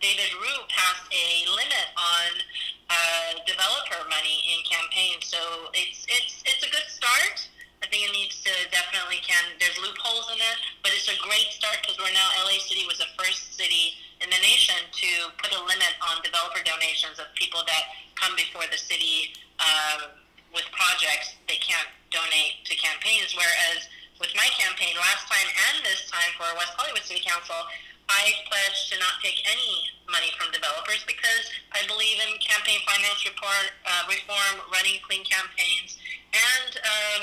David 0.00 0.34
Ryu 0.34 0.66
passed 0.66 1.06
a 1.14 1.46
limit 1.46 1.88
on 1.94 2.42
uh, 2.90 3.40
developer 3.46 4.00
money 4.08 4.44
in 4.52 4.58
campaigns. 4.66 5.28
So 5.28 5.40
it's 5.72 6.04
it's 6.08 6.42
it's 6.44 6.62
a 6.64 6.70
good 6.70 6.88
start. 6.88 7.48
I 7.84 7.86
think 7.92 8.08
it 8.08 8.12
needs 8.16 8.40
to 8.48 8.52
definitely 8.72 9.20
can. 9.20 9.44
There's 9.60 9.76
loopholes 9.76 10.32
in 10.32 10.40
it, 10.40 10.56
but 10.80 10.96
it's 10.96 11.08
a 11.08 11.18
great 11.20 11.52
start 11.52 11.84
because 11.84 12.00
we're 12.00 12.16
now 12.16 12.28
LA 12.40 12.56
City 12.64 12.88
was 12.88 12.96
the 12.96 13.10
first 13.20 13.52
city 13.60 14.00
in 14.24 14.32
the 14.32 14.40
nation 14.40 14.80
to 14.88 15.28
put 15.36 15.52
a 15.52 15.60
limit 15.60 15.92
on 16.00 16.24
developer 16.24 16.64
donations 16.64 17.20
of 17.20 17.28
people 17.36 17.60
that 17.68 17.84
come 18.16 18.32
before 18.40 18.64
the 18.72 18.80
city 18.80 19.36
uh, 19.60 20.16
with 20.56 20.64
projects. 20.72 21.36
They 21.44 21.60
can't 21.60 21.88
donate 22.08 22.64
to 22.64 22.72
campaigns, 22.80 23.36
whereas 23.36 23.84
with 24.16 24.32
my 24.32 24.48
campaign 24.56 24.96
last 24.96 25.28
time 25.28 25.48
and 25.68 25.84
this 25.84 26.08
time 26.08 26.32
for 26.40 26.48
West 26.56 26.72
Hollywood 26.80 27.04
City 27.04 27.20
Council, 27.20 27.58
I 28.08 28.32
pledge 28.50 28.90
to 28.92 28.98
not 29.00 29.16
take 29.24 29.40
any 29.48 29.88
money 30.10 30.28
from 30.36 30.52
developers 30.52 31.02
because 31.08 31.48
I 31.72 31.80
believe 31.88 32.20
in 32.20 32.36
campaign 32.38 32.78
finance 32.84 33.24
report, 33.24 33.72
uh, 33.88 34.04
reform, 34.08 34.60
running 34.72 35.00
clean 35.06 35.24
campaigns, 35.24 35.96
and 36.36 36.70
um, 36.84 37.22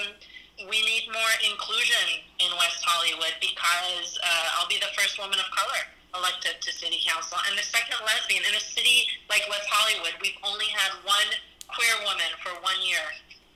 we 0.69 0.81
need 0.81 1.09
more 1.13 1.33
inclusion 1.45 2.25
in 2.41 2.49
West 2.57 2.81
Hollywood 2.81 3.33
because 3.39 4.17
uh, 4.25 4.57
I'll 4.57 4.67
be 4.69 4.81
the 4.81 4.91
first 4.97 5.17
woman 5.21 5.37
of 5.37 5.45
color 5.53 5.81
elected 6.17 6.59
to 6.59 6.69
city 6.73 6.99
council 7.07 7.37
and 7.47 7.57
the 7.57 7.63
second 7.63 7.95
lesbian 8.05 8.43
in 8.43 8.53
a 8.55 8.59
city 8.59 9.07
like 9.29 9.41
West 9.49 9.69
Hollywood. 9.71 10.11
We've 10.21 10.37
only 10.43 10.65
had 10.73 10.91
one 11.05 11.29
queer 11.69 11.95
woman 12.03 12.29
for 12.43 12.51
one 12.61 12.75
year. 12.83 13.05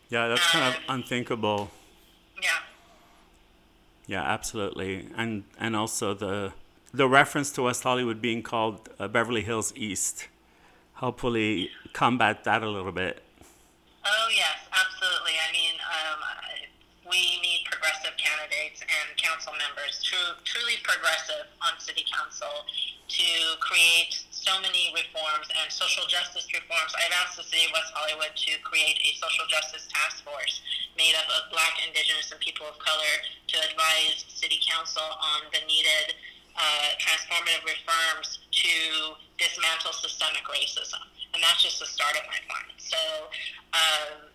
Yeah, 0.10 0.30
that's 0.30 0.46
kind 0.48 0.74
of 0.74 0.76
Um, 0.88 1.02
unthinkable. 1.02 1.72
Yeah. 2.42 2.50
Yeah, 4.08 4.22
absolutely. 4.24 5.10
And 5.18 5.44
and 5.60 5.76
also 5.76 6.14
the 6.14 6.54
the 6.96 7.08
reference 7.08 7.52
to 7.52 7.64
West 7.64 7.84
Hollywood 7.84 8.22
being 8.22 8.42
called 8.42 8.90
uh, 9.00 9.08
Beverly 9.08 9.42
Hills 9.42 9.74
East. 9.76 10.28
Hopefully, 11.04 11.70
combat 11.92 12.46
that 12.46 12.64
a 12.64 12.70
little 12.70 12.92
bit. 12.92 13.22
Oh 14.06 14.28
yes, 14.32 14.64
absolutely. 14.72 15.36
I 15.36 15.52
mean, 15.52 15.76
um, 15.84 16.20
we 17.12 17.20
need 17.44 17.68
progressive 17.68 18.16
candidates 18.16 18.80
and 18.80 19.08
council 19.20 19.52
members, 19.60 20.00
true, 20.08 20.40
truly 20.48 20.80
progressive 20.88 21.52
on 21.68 21.76
city 21.84 22.08
council, 22.08 22.64
to 23.12 23.28
create 23.60 24.16
so 24.32 24.56
many 24.64 24.94
reforms 24.96 25.52
and 25.52 25.68
social 25.68 26.08
justice 26.08 26.48
reforms. 26.54 26.96
I've 26.96 27.12
asked 27.20 27.36
the 27.36 27.44
city 27.44 27.68
of 27.68 27.76
West 27.76 27.92
Hollywood 27.92 28.32
to 28.32 28.52
create 28.64 28.96
a 29.04 29.12
social 29.20 29.44
justice 29.52 29.90
task 29.92 30.24
force 30.24 30.64
made 30.96 31.18
up 31.20 31.28
of 31.28 31.52
Black, 31.52 31.76
Indigenous, 31.84 32.32
and 32.32 32.40
people 32.40 32.70
of 32.72 32.80
color 32.80 33.14
to 33.52 33.56
advise 33.68 34.24
city 34.32 34.62
council 34.64 35.04
on 35.04 35.52
the 35.52 35.60
needed 35.68 36.16
uh, 36.58 36.90
transformative 37.00 37.64
reforms 37.68 38.40
to 38.52 38.72
dismantle 39.38 39.94
systemic 39.94 40.44
racism. 40.48 41.04
And 41.34 41.44
that's 41.44 41.62
just 41.62 41.80
the 41.80 41.86
start 41.86 42.16
of 42.16 42.24
my 42.28 42.40
plan. 42.48 42.72
So, 42.80 42.98
um, 43.76 44.32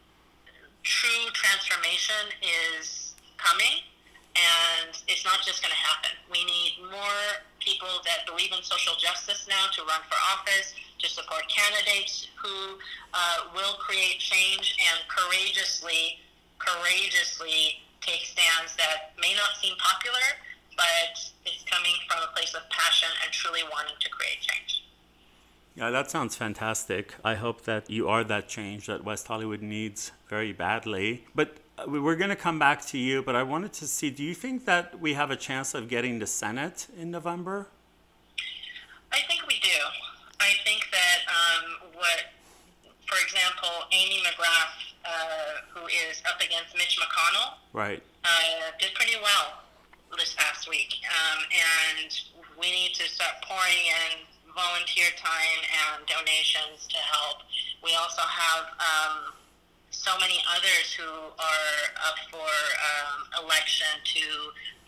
true 0.83 1.33
transformation 1.33 2.29
is 2.45 3.15
coming, 3.41 3.85
and 4.37 4.93
it's 5.09 5.25
not 5.25 5.41
just 5.41 5.65
going 5.65 5.73
to 5.73 5.81
happen. 5.81 6.13
We 6.31 6.45
need 6.45 6.85
more 6.93 7.41
people 7.59 8.05
that 8.05 8.29
believe 8.29 8.53
in 8.53 8.63
social 8.63 8.95
justice 9.01 9.49
now 9.49 9.73
to 9.77 9.81
run 9.89 10.01
for 10.09 10.17
office, 10.37 10.77
to 11.01 11.09
support 11.09 11.49
candidates 11.49 12.29
who 12.37 12.77
uh, 13.15 13.49
will 13.55 13.81
create 13.81 14.21
change 14.21 14.77
and 14.77 15.01
courageously, 15.09 16.21
courageously 16.59 17.81
take 18.01 18.25
stands 18.25 18.77
that 18.77 19.17
may 19.21 19.33
not 19.37 19.57
seem 19.61 19.77
popular, 19.77 20.37
but 20.81 21.13
it's 21.45 21.65
coming 21.75 21.93
from 22.09 22.19
a 22.29 22.31
place 22.35 22.55
of 22.55 22.63
passion 22.71 23.09
and 23.23 23.33
truly 23.33 23.61
wanting 23.75 23.97
to 24.01 24.09
create 24.09 24.41
change. 24.41 24.85
Yeah, 25.75 25.91
that 25.91 26.11
sounds 26.11 26.37
fantastic. 26.37 27.15
I 27.25 27.35
hope 27.35 27.63
that 27.65 27.89
you 27.91 28.09
are 28.09 28.25
that 28.25 28.49
change 28.49 28.87
that 28.87 29.05
West 29.05 29.27
Hollywood 29.29 29.63
needs 29.63 30.11
very 30.29 30.53
badly. 30.53 31.25
But 31.35 31.49
uh, 31.79 31.85
we- 31.89 32.01
we're 32.01 32.17
going 32.17 32.31
to 32.39 32.43
come 32.49 32.59
back 32.59 32.85
to 32.93 32.99
you, 32.99 33.23
but 33.23 33.37
I 33.37 33.43
wanted 33.43 33.73
to 33.75 33.87
see 33.87 34.11
do 34.11 34.25
you 34.25 34.35
think 34.35 34.65
that 34.65 34.99
we 35.01 35.15
have 35.15 35.31
a 35.31 35.37
chance 35.37 35.75
of 35.75 35.89
getting 35.89 36.19
the 36.19 36.27
Senate 36.27 36.87
in 36.99 37.11
November? 37.11 37.69
I 39.13 39.21
think 39.29 39.47
we 39.47 39.57
do. 39.61 39.79
I 40.41 40.51
think 40.65 40.83
that 40.99 41.19
um, 41.39 41.65
what, 41.95 42.21
for 43.07 43.19
example, 43.25 43.73
Amy 43.93 44.19
McGrath, 44.27 44.75
uh, 45.05 45.11
who 45.73 45.87
is 45.87 46.23
up 46.31 46.41
against 46.41 46.75
Mitch 46.77 46.99
McConnell, 47.03 47.55
Right. 47.73 48.03
uh, 48.25 48.29
did 48.81 48.95
pretty 48.95 49.17
well 49.23 49.47
this 50.19 50.35
past 50.35 50.69
week. 50.69 50.95
Um, 51.07 51.39
and 51.51 52.11
we 52.59 52.71
need 52.71 52.95
to 52.95 53.09
start 53.09 53.41
pouring 53.43 53.83
in 53.87 54.27
volunteer 54.55 55.07
time 55.17 55.61
and 55.71 56.07
donations 56.07 56.87
to 56.91 56.99
help. 56.99 57.47
We 57.83 57.95
also 57.95 58.23
have 58.23 58.65
um, 58.83 59.33
so 59.91 60.11
many 60.21 60.43
others 60.51 60.93
who 60.93 61.07
are 61.07 61.77
up 62.03 62.19
for 62.31 62.51
um, 62.51 63.47
election 63.47 63.89
to 64.05 64.25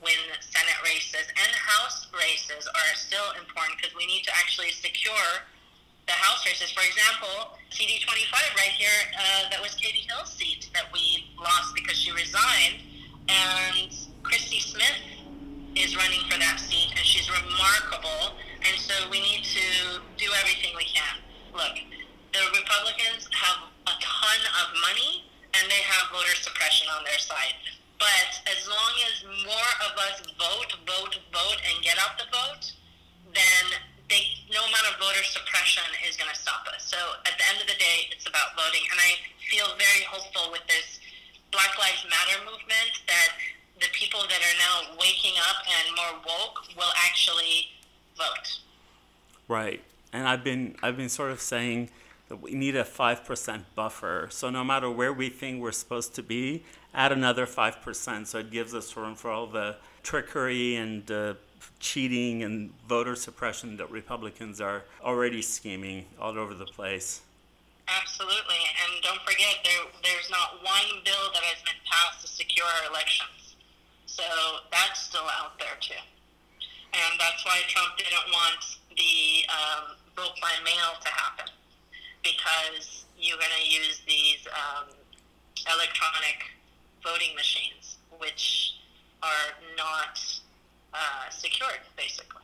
win 0.02 0.18
Senate 0.42 0.80
races 0.82 1.30
and 1.30 1.52
House 1.54 2.10
races 2.10 2.66
are 2.66 2.92
still 2.94 3.30
important 3.38 3.78
because 3.78 3.94
we 3.94 4.06
need 4.06 4.24
to 4.24 4.32
actually 4.34 4.74
secure 4.74 5.46
the 6.06 6.12
House 6.12 6.44
races. 6.44 6.70
For 6.74 6.82
example, 6.82 7.56
CD 7.70 8.02
25 8.02 8.42
right 8.58 8.74
here, 8.74 8.98
uh, 9.14 9.50
that 9.50 9.62
was 9.62 9.74
Katie 9.74 10.06
Hill's 10.10 10.32
seat 10.34 10.68
that 10.74 10.92
we 10.92 11.30
lost 11.38 11.74
because 11.74 11.96
she 11.96 12.10
resigned. 12.10 12.82
And 13.28 13.94
Christy 14.22 14.60
Smith 14.60 15.02
is 15.74 15.96
running 15.96 16.20
for 16.30 16.38
that 16.38 16.60
seat, 16.60 16.90
and 16.96 17.04
she's 17.04 17.28
remarkable. 17.30 18.36
And 18.62 18.78
so 18.78 18.94
we 19.10 19.20
need 19.20 19.44
to 19.44 19.98
do 20.16 20.28
everything 20.38 20.74
we 20.76 20.84
can. 20.84 21.18
Look, 21.52 21.76
the 22.32 22.44
Republicans 22.54 23.28
have 23.32 23.68
a 23.86 23.94
ton 23.98 24.40
of 24.62 24.66
money, 24.80 25.26
and 25.58 25.68
they 25.68 25.82
have 25.84 26.08
voter 26.12 26.36
suppression 26.38 26.88
on 26.96 27.04
their 27.04 27.18
side. 27.18 27.56
But 27.98 28.30
as 28.50 28.66
long 28.66 28.94
as 29.06 29.14
more 29.46 29.72
of 29.86 29.92
us 29.94 30.16
vote, 30.38 30.70
vote, 30.86 31.14
vote, 31.30 31.60
and 31.70 31.82
get 31.84 31.98
out 31.98 32.18
the 32.18 32.26
vote, 32.34 32.72
then 33.30 33.64
they, 34.10 34.26
no 34.52 34.60
amount 34.60 34.86
of 34.90 34.98
voter 34.98 35.22
suppression 35.22 35.86
is 36.08 36.16
going 36.16 36.30
to 36.30 36.36
stop 36.38 36.66
us. 36.68 36.84
So 36.84 36.98
at 37.24 37.38
the 37.38 37.44
end 37.48 37.62
of 37.62 37.68
the 37.70 37.78
day, 37.78 38.10
it's 38.10 38.26
about 38.26 38.58
voting. 38.58 38.82
And 38.90 38.98
I 38.98 39.10
feel 39.48 39.70
very 39.78 40.04
hopeful 40.08 40.50
with 40.50 40.66
this 40.66 41.00
Black 41.52 41.78
Lives 41.78 42.04
Matter 42.08 42.42
movement 42.44 43.06
that 43.06 43.38
the 43.80 43.88
people 43.92 44.20
that 44.28 44.40
are 44.40 44.58
now 44.58 44.98
waking 44.98 45.34
up 45.48 45.62
and 45.64 45.96
more 45.96 46.14
woke 46.26 46.58
will 46.76 46.92
actually 47.06 47.70
vote. 48.16 48.60
Right. 49.48 49.82
And 50.12 50.21
I've 50.32 50.42
been 50.42 50.76
I've 50.82 50.96
been 50.96 51.10
sort 51.10 51.30
of 51.30 51.42
saying 51.42 51.90
that 52.30 52.40
we 52.40 52.52
need 52.54 52.74
a 52.74 52.84
5% 52.84 53.64
buffer. 53.74 54.28
So 54.30 54.48
no 54.48 54.64
matter 54.64 54.90
where 54.90 55.12
we 55.12 55.28
think 55.28 55.60
we're 55.60 55.72
supposed 55.72 56.14
to 56.14 56.22
be, 56.22 56.64
add 56.94 57.12
another 57.12 57.44
5% 57.46 58.26
so 58.26 58.38
it 58.38 58.50
gives 58.50 58.74
us 58.74 58.96
room 58.96 59.14
for 59.14 59.30
all 59.30 59.46
the 59.46 59.76
trickery 60.02 60.76
and 60.76 61.10
uh, 61.10 61.34
cheating 61.80 62.42
and 62.42 62.72
voter 62.88 63.14
suppression 63.14 63.76
that 63.76 63.90
Republicans 63.90 64.58
are 64.58 64.84
already 65.04 65.42
scheming 65.42 66.06
all 66.18 66.38
over 66.38 66.54
the 66.54 66.64
place. 66.64 67.20
Absolutely. 67.86 68.62
And 68.80 69.02
don't 69.02 69.20
forget, 69.28 69.56
there, 69.64 69.84
there's 70.02 70.30
not 70.30 70.64
one 70.64 71.02
bill 71.04 71.28
that 71.34 71.42
has 71.42 71.60
been 71.62 71.80
passed 71.84 72.22
to 72.22 72.28
secure 72.28 72.64
our 72.64 72.90
elections. 72.90 73.56
So 74.06 74.24
that's 74.70 75.02
still 75.02 75.28
out 75.38 75.58
there, 75.58 75.76
too. 75.80 76.00
And 76.94 77.20
that's 77.20 77.44
why 77.44 77.60
Trump 77.68 77.98
didn't 77.98 78.32
want 78.32 78.78
the 78.96 79.44
um, 79.52 79.96
vote 80.16 80.37
by 80.40 80.52
mail 80.64 80.99
to 81.00 81.09
happen 81.09 81.47
because 82.23 83.04
you're 83.19 83.38
going 83.38 83.50
to 83.62 83.71
use 83.71 84.02
these 84.07 84.47
um, 84.49 84.88
electronic 85.73 86.52
voting 87.02 87.35
machines, 87.35 87.99
which 88.19 88.76
are 89.23 89.54
not 89.76 90.21
uh, 90.95 91.31
secured, 91.31 91.81
basically. 91.97 92.42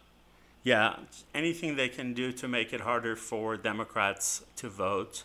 Yeah, 0.65 0.97
anything 1.35 1.77
they 1.77 1.89
can 1.89 2.15
do 2.15 2.33
to 2.33 2.49
make 2.49 2.73
it 2.73 2.81
harder 2.81 3.17
for 3.17 3.57
Democrats 3.57 4.45
to 4.57 4.69
vote. 4.69 5.25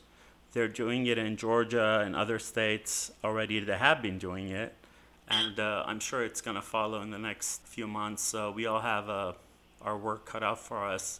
They're 0.54 0.68
doing 0.68 1.08
it 1.08 1.18
in 1.18 1.36
Georgia 1.36 2.02
and 2.06 2.16
other 2.16 2.38
states 2.38 3.12
already. 3.24 3.60
They 3.60 3.78
have 3.78 4.02
been 4.02 4.20
doing 4.20 4.50
it, 4.50 4.74
and 5.28 5.60
uh, 5.60 5.84
I'm 5.86 6.00
sure 6.00 6.24
it's 6.24 6.42
going 6.42 6.56
to 6.56 6.62
follow 6.62 7.02
in 7.02 7.10
the 7.10 7.18
next 7.18 7.66
few 7.66 7.88
months. 7.88 8.22
So 8.22 8.52
we 8.52 8.68
all 8.68 8.82
have 8.82 9.10
uh, 9.10 9.34
our 9.82 9.98
work 9.98 10.26
cut 10.26 10.44
out 10.44 10.60
for 10.60 10.86
us. 10.86 11.20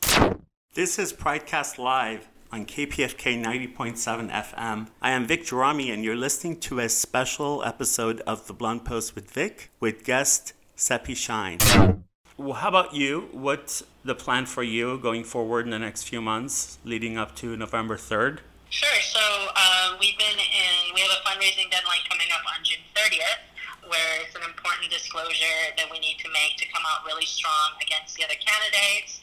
This 0.75 0.98
is 0.98 1.13
Pridecast 1.13 1.77
Live 1.77 2.27
on 2.51 2.65
KPFK 2.65 3.39
90.7 3.39 4.32
FM. 4.32 4.88
I 5.03 5.12
am 5.12 5.27
Vic 5.27 5.44
Gerami, 5.44 5.94
and 5.94 6.03
you're 6.03 6.15
listening 6.15 6.60
to 6.62 6.80
a 6.80 6.89
special 6.89 7.63
episode 7.63 8.22
of 8.22 8.48
The 8.48 8.53
Blunt 8.53 8.84
Post 8.84 9.13
with 9.13 9.30
Vic 9.30 9.70
with 9.80 10.03
guest 10.03 10.53
Sepi 10.75 11.13
Shyne. 11.13 11.60
Well, 12.38 12.53
how 12.53 12.70
about 12.70 12.96
you? 12.96 13.30
What's 13.34 13.84
the 14.03 14.15
plan 14.15 14.48
for 14.48 14.63
you 14.63 14.98
going 14.98 15.24
forward 15.24 15.65
in 15.65 15.70
the 15.70 15.77
next 15.77 16.10
few 16.10 16.24
months 16.24 16.80
leading 16.84 17.20
up 17.20 17.36
to 17.36 17.56
November 17.56 17.96
3rd? 17.96 18.39
Sure. 18.72 19.01
So 19.03 19.22
uh, 19.56 19.96
we've 20.00 20.18
been 20.18 20.39
in, 20.39 20.96
we 20.96 21.01
have 21.01 21.12
a 21.12 21.22
fundraising 21.22 21.70
deadline 21.70 22.01
coming 22.10 22.34
up 22.34 22.42
on 22.50 22.63
June 22.63 22.82
30th, 22.96 23.46
where 23.88 24.22
it's 24.25 24.36
an 24.36 24.42
important 24.42 24.89
disclosure 24.89 25.70
that 25.77 25.86
we 25.92 26.00
need 26.00 26.18
to 26.18 26.30
make 26.34 26.58
to 26.58 26.65
come 26.74 26.82
out 26.89 27.06
really 27.06 27.27
strong 27.27 27.77
against 27.86 28.15
the 28.15 28.24
other 28.25 28.42
candidates. 28.42 29.22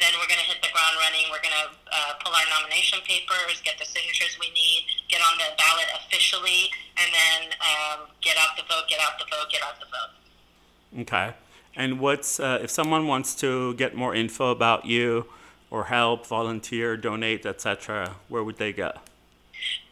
Then 0.00 0.12
we're 0.20 0.28
going 0.28 0.40
to 0.40 0.48
hit 0.48 0.60
the 0.60 0.72
ground 0.72 0.96
running. 1.00 1.28
We're 1.30 1.42
going 1.42 1.56
to 1.56 1.68
uh, 1.72 2.20
pull 2.20 2.32
our 2.32 2.46
nomination 2.52 3.00
papers, 3.04 3.60
get 3.64 3.78
the 3.78 3.84
signatures 3.84 4.36
we 4.40 4.50
need, 4.52 4.84
get 5.08 5.20
on 5.20 5.38
the 5.38 5.56
ballot 5.56 5.88
officially, 5.96 6.70
and 7.00 7.08
then 7.12 7.40
um, 7.60 8.08
get 8.20 8.36
out 8.36 8.56
the 8.56 8.64
vote, 8.68 8.84
get 8.88 9.00
out 9.00 9.18
the 9.18 9.24
vote, 9.24 9.48
get 9.50 9.62
out 9.62 9.80
the 9.80 9.86
vote. 9.86 10.12
Okay. 11.02 11.34
And 11.76 12.00
what's 12.00 12.40
uh, 12.40 12.58
if 12.62 12.70
someone 12.70 13.06
wants 13.06 13.34
to 13.36 13.74
get 13.74 13.94
more 13.94 14.14
info 14.14 14.50
about 14.50 14.86
you 14.86 15.26
or 15.70 15.84
help, 15.84 16.26
volunteer, 16.26 16.96
donate, 16.96 17.44
etc., 17.44 18.16
where 18.28 18.42
would 18.42 18.56
they 18.56 18.72
go? 18.72 18.92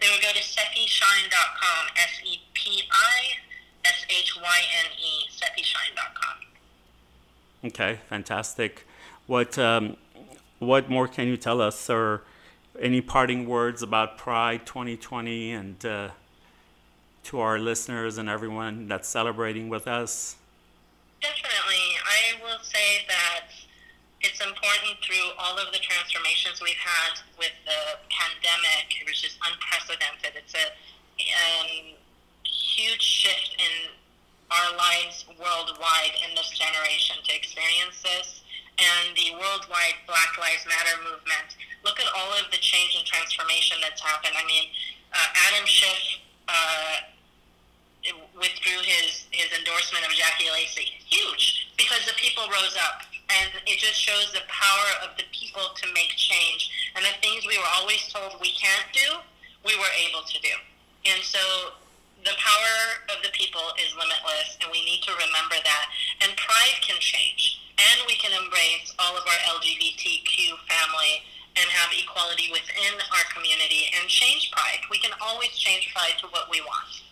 They 0.00 0.08
will 0.08 0.20
go 0.20 0.32
to 0.32 0.40
sepishyne.com, 0.40 1.86
S 1.96 2.20
E 2.24 2.40
P 2.54 2.82
I 2.90 3.38
S 3.84 4.06
H 4.08 4.36
Y 4.36 4.58
N 4.84 4.90
E, 4.98 5.28
sepishyne.com. 5.30 6.36
Okay, 7.66 8.00
fantastic. 8.08 8.86
What 9.26 9.58
um, 9.58 9.96
what 10.58 10.90
more 10.90 11.08
can 11.08 11.28
you 11.28 11.36
tell 11.36 11.60
us, 11.60 11.88
or 11.88 12.22
any 12.78 13.00
parting 13.00 13.46
words 13.46 13.82
about 13.82 14.18
Pride 14.18 14.66
2020 14.66 15.52
and 15.52 15.86
uh, 15.86 16.08
to 17.24 17.40
our 17.40 17.58
listeners 17.58 18.18
and 18.18 18.28
everyone 18.28 18.88
that's 18.88 19.08
celebrating 19.08 19.68
with 19.68 19.88
us? 19.88 20.36
Definitely. 21.22 21.96
I 22.04 22.42
will 22.42 22.60
say 22.62 23.04
that 23.08 23.48
it's 24.20 24.40
important 24.40 25.00
through 25.02 25.32
all 25.38 25.56
of 25.56 25.72
the 25.72 25.78
transformations 25.78 26.60
we've 26.60 26.76
had 26.76 27.20
with 27.38 27.52
the 27.64 27.96
pandemic, 28.12 28.92
which 29.06 29.24
is 29.24 29.38
unprecedented. 29.40 30.32
It's 30.36 30.54
a 30.54 30.68
um, 30.68 31.96
huge 32.44 33.00
shift 33.02 33.56
in 33.58 33.88
our 34.50 34.76
lives 34.76 35.24
worldwide 35.40 36.12
in 36.28 36.34
this 36.34 36.50
generation 36.50 37.16
to 37.24 37.34
experience 37.34 38.02
this. 38.02 38.43
And 38.74 39.14
the 39.14 39.38
worldwide 39.38 40.02
Black 40.06 40.34
Lives 40.38 40.66
Matter 40.66 40.98
movement. 41.06 41.54
Look 41.84 42.00
at 42.00 42.10
all 42.10 42.34
of 42.34 42.50
the 42.50 42.58
change 42.58 42.98
and 42.98 43.06
transformation 43.06 43.78
that's 43.80 44.02
happened. 44.02 44.34
I 44.34 44.44
mean, 44.46 44.66
uh, 45.14 45.28
Adam 45.46 45.66
Schiff 45.66 46.18
uh, 46.48 47.06
withdrew 48.34 48.80
his, 48.82 49.30
his 49.30 49.48
endorsement 49.54 50.04
of 50.04 50.12
Jackie 50.12 50.50
Lacey. 50.50 50.90
Huge, 51.06 51.70
because 51.78 52.02
the 52.04 52.18
people 52.18 52.44
rose 52.50 52.76
up. 52.82 53.06
And 53.30 53.48
it 53.64 53.78
just 53.80 53.96
shows 53.96 54.32
the 54.36 54.44
power 54.52 55.08
of 55.08 55.16
the 55.16 55.24
people 55.32 55.72
to 55.80 55.86
make 55.94 56.12
change. 56.18 56.68
And 56.94 57.04
the 57.04 57.14
things 57.22 57.46
we 57.46 57.56
were 57.56 57.72
always 57.80 58.04
told 58.12 58.36
we 58.40 58.52
can't 58.52 58.90
do, 58.92 59.22
we 59.64 59.78
were 59.78 59.92
able 59.96 60.26
to 60.26 60.38
do. 60.42 60.54
And 61.06 61.22
so 61.24 61.40
the 62.24 62.36
power 62.36 62.76
of 63.12 63.22
the 63.22 63.32
people 63.32 63.64
is 63.80 63.92
limitless, 63.96 64.56
and 64.60 64.68
we 64.72 64.84
need 64.84 65.00
to 65.04 65.12
remember 65.12 65.56
that. 65.56 65.86
And 66.20 66.36
pride 66.36 66.80
can 66.80 66.96
change. 67.00 67.63
And 67.78 68.06
we 68.06 68.14
can 68.14 68.32
embrace 68.32 68.94
all 68.98 69.16
of 69.16 69.24
our 69.26 69.58
LGBTQ 69.58 70.58
family 70.68 71.22
and 71.56 71.66
have 71.70 71.90
equality 71.92 72.50
within 72.50 72.94
our 73.12 73.24
community 73.34 73.90
and 73.98 74.08
change 74.08 74.50
pride. 74.50 74.80
We 74.90 74.98
can 74.98 75.12
always 75.20 75.50
change 75.50 75.92
pride 75.94 76.14
to 76.20 76.26
what 76.28 76.50
we 76.50 76.60
want. 76.60 77.02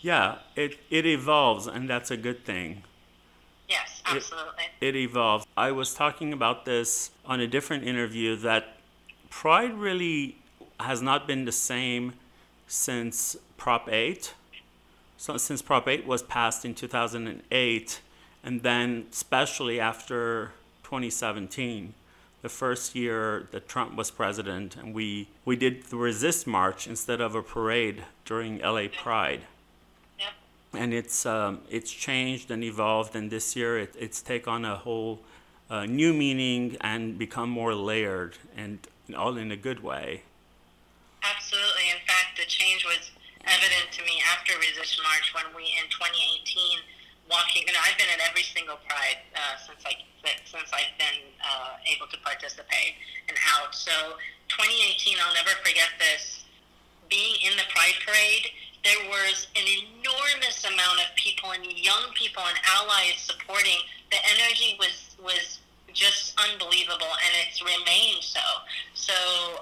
Yeah, 0.00 0.36
it, 0.54 0.78
it 0.90 1.06
evolves, 1.06 1.66
and 1.66 1.88
that's 1.88 2.10
a 2.10 2.16
good 2.16 2.44
thing. 2.44 2.82
Yes, 3.68 4.00
absolutely. 4.06 4.64
It, 4.80 4.94
it 4.94 4.96
evolves. 4.96 5.44
I 5.56 5.72
was 5.72 5.92
talking 5.92 6.32
about 6.32 6.64
this 6.64 7.10
on 7.26 7.40
a 7.40 7.46
different 7.46 7.84
interview 7.84 8.36
that 8.36 8.76
pride 9.28 9.74
really 9.74 10.36
has 10.80 11.02
not 11.02 11.26
been 11.26 11.44
the 11.44 11.52
same 11.52 12.14
since 12.66 13.36
Prop 13.56 13.88
8. 13.90 14.34
So, 15.16 15.36
since 15.36 15.62
Prop 15.62 15.88
8 15.88 16.06
was 16.06 16.22
passed 16.22 16.64
in 16.64 16.74
2008, 16.74 18.00
and 18.42 18.62
then 18.62 19.06
especially 19.10 19.80
after 19.80 20.52
2017, 20.84 21.94
the 22.40 22.48
first 22.48 22.94
year 22.94 23.48
that 23.50 23.68
Trump 23.68 23.96
was 23.96 24.10
president, 24.10 24.76
and 24.76 24.94
we, 24.94 25.28
we 25.44 25.56
did 25.56 25.84
the 25.84 25.96
resist 25.96 26.46
march 26.46 26.86
instead 26.86 27.20
of 27.20 27.34
a 27.34 27.42
parade 27.42 28.04
during 28.24 28.58
LA 28.58 28.86
Pride 28.86 29.42
and 30.74 30.92
it's 30.92 31.24
um, 31.24 31.60
it's 31.70 31.90
changed 31.90 32.50
and 32.50 32.62
evolved. 32.62 33.16
And 33.16 33.30
this 33.30 33.56
year, 33.56 33.78
it, 33.78 33.94
it's 33.98 34.20
taken 34.20 34.52
on 34.52 34.64
a 34.64 34.76
whole 34.76 35.20
uh, 35.70 35.86
new 35.86 36.12
meaning 36.12 36.76
and 36.80 37.18
become 37.18 37.50
more 37.50 37.74
layered, 37.74 38.36
and 38.56 38.78
all 39.16 39.36
in 39.36 39.50
a 39.50 39.56
good 39.56 39.82
way. 39.82 40.22
Absolutely. 41.22 41.90
In 41.90 42.00
fact, 42.06 42.36
the 42.36 42.46
change 42.46 42.84
was 42.84 43.10
evident 43.44 43.90
to 43.92 44.02
me 44.02 44.20
after 44.32 44.52
Resist 44.58 45.00
March 45.02 45.34
when 45.34 45.44
we 45.56 45.62
in 45.62 45.88
2018 45.90 46.78
walking. 47.30 47.64
You 47.68 47.72
know, 47.72 47.84
I've 47.84 47.96
been 48.00 48.10
at 48.10 48.24
every 48.24 48.42
single 48.42 48.80
Pride 48.88 49.20
uh, 49.36 49.56
since 49.62 49.84
I 49.84 49.96
since 50.44 50.68
I've 50.74 50.92
been 50.98 51.30
uh, 51.40 51.78
able 51.86 52.08
to 52.10 52.18
participate 52.20 52.98
and 53.28 53.38
out. 53.54 53.72
So 53.72 54.18
2018, 54.50 55.16
I'll 55.22 55.34
never 55.34 55.54
forget 55.62 55.94
this. 55.96 56.44
Being 57.08 57.40
in 57.48 57.56
the 57.56 57.64
Pride 57.72 57.96
Parade 58.04 58.52
there 58.84 59.08
was 59.08 59.48
an 59.56 59.66
enormous 59.66 60.64
amount 60.64 61.00
of 61.00 61.14
people 61.16 61.50
and 61.50 61.64
young 61.64 62.12
people 62.14 62.42
and 62.46 62.58
allies 62.64 63.18
supporting. 63.18 63.78
The 64.10 64.16
energy 64.16 64.76
was 64.78 65.16
was 65.22 65.58
just 65.92 66.38
unbelievable, 66.38 67.10
and 67.10 67.32
it's 67.46 67.60
remained 67.62 68.22
so. 68.22 68.40
So 68.94 69.12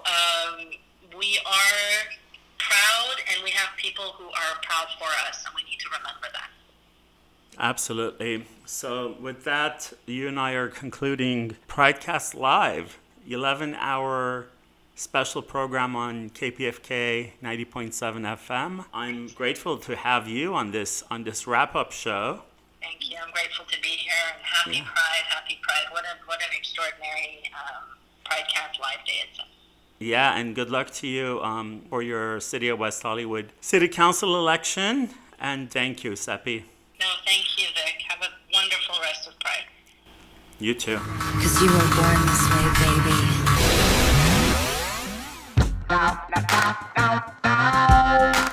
um, 0.04 0.70
we 1.16 1.38
are 1.46 2.12
proud, 2.58 3.16
and 3.32 3.42
we 3.42 3.50
have 3.50 3.70
people 3.76 4.14
who 4.18 4.26
are 4.26 4.60
proud 4.62 4.88
for 4.98 5.08
us, 5.28 5.44
and 5.46 5.54
we 5.54 5.62
need 5.68 5.80
to 5.80 5.88
remember 5.88 6.28
that. 6.32 6.50
Absolutely. 7.58 8.46
So, 8.66 9.16
with 9.20 9.44
that, 9.44 9.92
you 10.06 10.28
and 10.28 10.38
I 10.38 10.52
are 10.52 10.68
concluding 10.68 11.56
Pridecast 11.68 12.34
Live, 12.34 12.98
11 13.26 13.74
hour 13.76 14.46
special 14.96 15.42
program 15.42 15.94
on 15.94 16.30
KPFK 16.30 17.32
90.7 17.42 17.92
FM. 17.92 18.84
I'm 18.92 19.28
grateful 19.28 19.76
to 19.78 19.94
have 19.94 20.26
you 20.26 20.54
on 20.54 20.70
this 20.70 21.04
on 21.10 21.24
this 21.24 21.46
wrap-up 21.46 21.92
show. 21.92 22.42
Thank 22.80 23.10
you. 23.10 23.16
I'm 23.22 23.30
grateful 23.32 23.66
to 23.66 23.80
be 23.80 23.88
here. 23.88 24.12
And 24.34 24.42
happy 24.42 24.78
yeah. 24.78 24.84
Pride, 24.84 25.24
happy 25.28 25.58
Pride. 25.62 25.86
What 25.92 26.04
a 26.04 26.26
what 26.26 26.40
an 26.40 26.48
extraordinary 26.56 27.50
um, 27.54 27.84
Pridecast 28.24 28.80
live 28.80 29.04
day 29.06 29.22
it's 29.30 29.40
Yeah, 29.98 30.36
and 30.36 30.54
good 30.54 30.70
luck 30.70 30.90
to 30.92 31.06
you 31.06 31.40
um, 31.42 31.82
for 31.90 32.02
your 32.02 32.40
City 32.40 32.68
of 32.68 32.78
West 32.78 33.02
Hollywood 33.02 33.52
City 33.60 33.88
Council 33.88 34.36
election. 34.36 35.10
And 35.38 35.70
thank 35.70 36.04
you, 36.04 36.12
Sepi. 36.12 36.64
No, 36.98 37.06
thank 37.24 37.58
you, 37.58 37.66
Vic. 37.74 38.02
Have 38.08 38.22
a 38.22 38.28
wonderful 38.52 38.96
rest 39.02 39.28
of 39.28 39.38
Pride. 39.40 39.64
You 40.58 40.74
too. 40.74 40.96
Cause 40.96 41.60
you 41.60 41.68
were 41.68 41.78
born 41.94 42.26
this 42.26 42.42
way, 42.50 42.66
baby. 42.80 43.36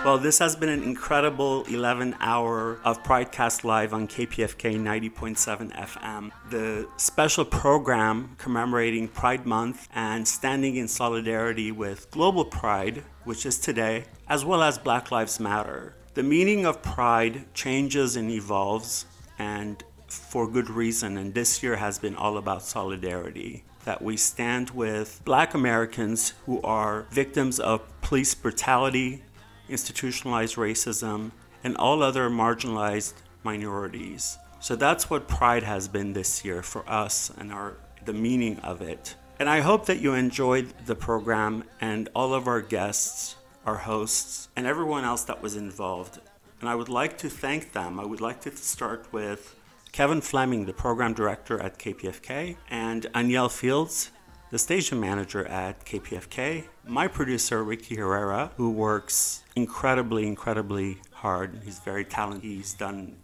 Well, 0.06 0.18
this 0.18 0.40
has 0.40 0.56
been 0.58 0.68
an 0.68 0.84
incredible 0.84 1.64
11 1.64 2.18
hour 2.20 2.80
of 2.84 3.02
Pridecast 3.04 3.64
Live 3.64 3.94
on 3.94 4.10
KPFK 4.10 4.78
90.7 4.78 5.72
FM. 5.74 6.32
The 6.50 6.90
special 6.98 7.46
program 7.46 8.36
commemorating 8.38 9.08
Pride 9.08 9.46
Month 9.46 9.88
and 9.96 10.28
standing 10.28 10.76
in 10.76 10.90
solidarity 10.90 11.72
with 11.72 12.12
Global 12.12 12.44
Pride, 12.44 13.04
which 13.24 13.46
is 13.46 13.58
today, 13.58 14.04
as 14.28 14.44
well 14.44 14.62
as 14.62 14.78
Black 14.78 15.10
Lives 15.10 15.40
Matter. 15.40 15.96
The 16.14 16.24
meaning 16.24 16.66
of 16.68 16.84
pride 16.84 17.52
changes 17.56 18.16
and 18.16 18.30
evolves, 18.30 19.08
and 19.40 19.84
for 20.08 20.48
good 20.48 20.70
reason, 20.70 21.18
and 21.18 21.34
this 21.34 21.64
year 21.64 21.76
has 21.78 21.98
been 21.98 22.16
all 22.16 22.38
about 22.38 22.62
solidarity 22.62 23.64
that 23.86 24.02
we 24.02 24.16
stand 24.16 24.70
with 24.70 25.22
black 25.26 25.56
Americans 25.56 26.34
who 26.46 26.62
are 26.62 27.08
victims 27.10 27.60
of 27.60 27.82
police 28.02 28.36
brutality, 28.36 29.24
institutionalized 29.68 30.56
racism, 30.56 31.32
and 31.64 31.76
all 31.78 32.04
other 32.04 32.30
marginalized 32.30 33.14
minorities. 33.44 34.38
So 34.60 34.76
that's 34.76 35.10
what 35.10 35.28
Pride 35.28 35.64
has 35.64 35.88
been 35.88 36.14
this 36.14 36.46
year 36.46 36.62
for 36.62 36.88
us 36.88 37.32
and 37.38 37.52
our 37.52 37.78
the 38.06 38.14
meaning 38.14 38.60
of 38.60 38.82
it. 38.82 39.16
And 39.40 39.50
I 39.50 39.62
hope 39.62 39.88
that 39.88 40.00
you 40.00 40.14
enjoyed 40.14 40.74
the 40.86 40.96
program 40.96 41.64
and 41.82 42.10
all 42.14 42.34
of 42.34 42.48
our 42.48 42.62
guests, 42.62 43.36
our 43.66 43.78
hosts, 43.78 44.50
and 44.56 44.68
everyone 44.68 45.04
else 45.04 45.24
that 45.24 45.42
was 45.42 45.56
involved. 45.56 46.20
And 46.60 46.70
I 46.70 46.76
would 46.76 46.90
like 46.90 47.18
to 47.20 47.30
thank 47.30 47.74
them. 47.74 48.00
I 48.00 48.06
would 48.06 48.22
like 48.22 48.42
to 48.42 48.56
start 48.56 49.08
with 49.12 49.56
Kevin 49.92 50.22
Fleming, 50.22 50.66
the 50.66 50.74
program 50.74 51.14
director 51.14 51.60
at 51.60 51.78
KPFK, 51.78 52.58
and 52.70 53.06
Aniel 53.14 53.50
Fields, 53.50 54.12
the 54.50 54.60
station 54.60 55.00
manager 55.00 55.46
at 55.46 55.86
KPFK, 55.86 56.66
my 56.86 57.08
producer, 57.08 57.64
Ricky 57.64 57.96
Herrera, 57.96 58.52
who 58.58 58.70
works 58.72 59.44
incredibly, 59.56 60.28
incredibly 60.28 60.98
hard. 61.12 61.62
He's 61.64 61.80
very 61.80 62.06
talented. 62.06 62.44
He's 62.44 62.74
done 62.74 63.18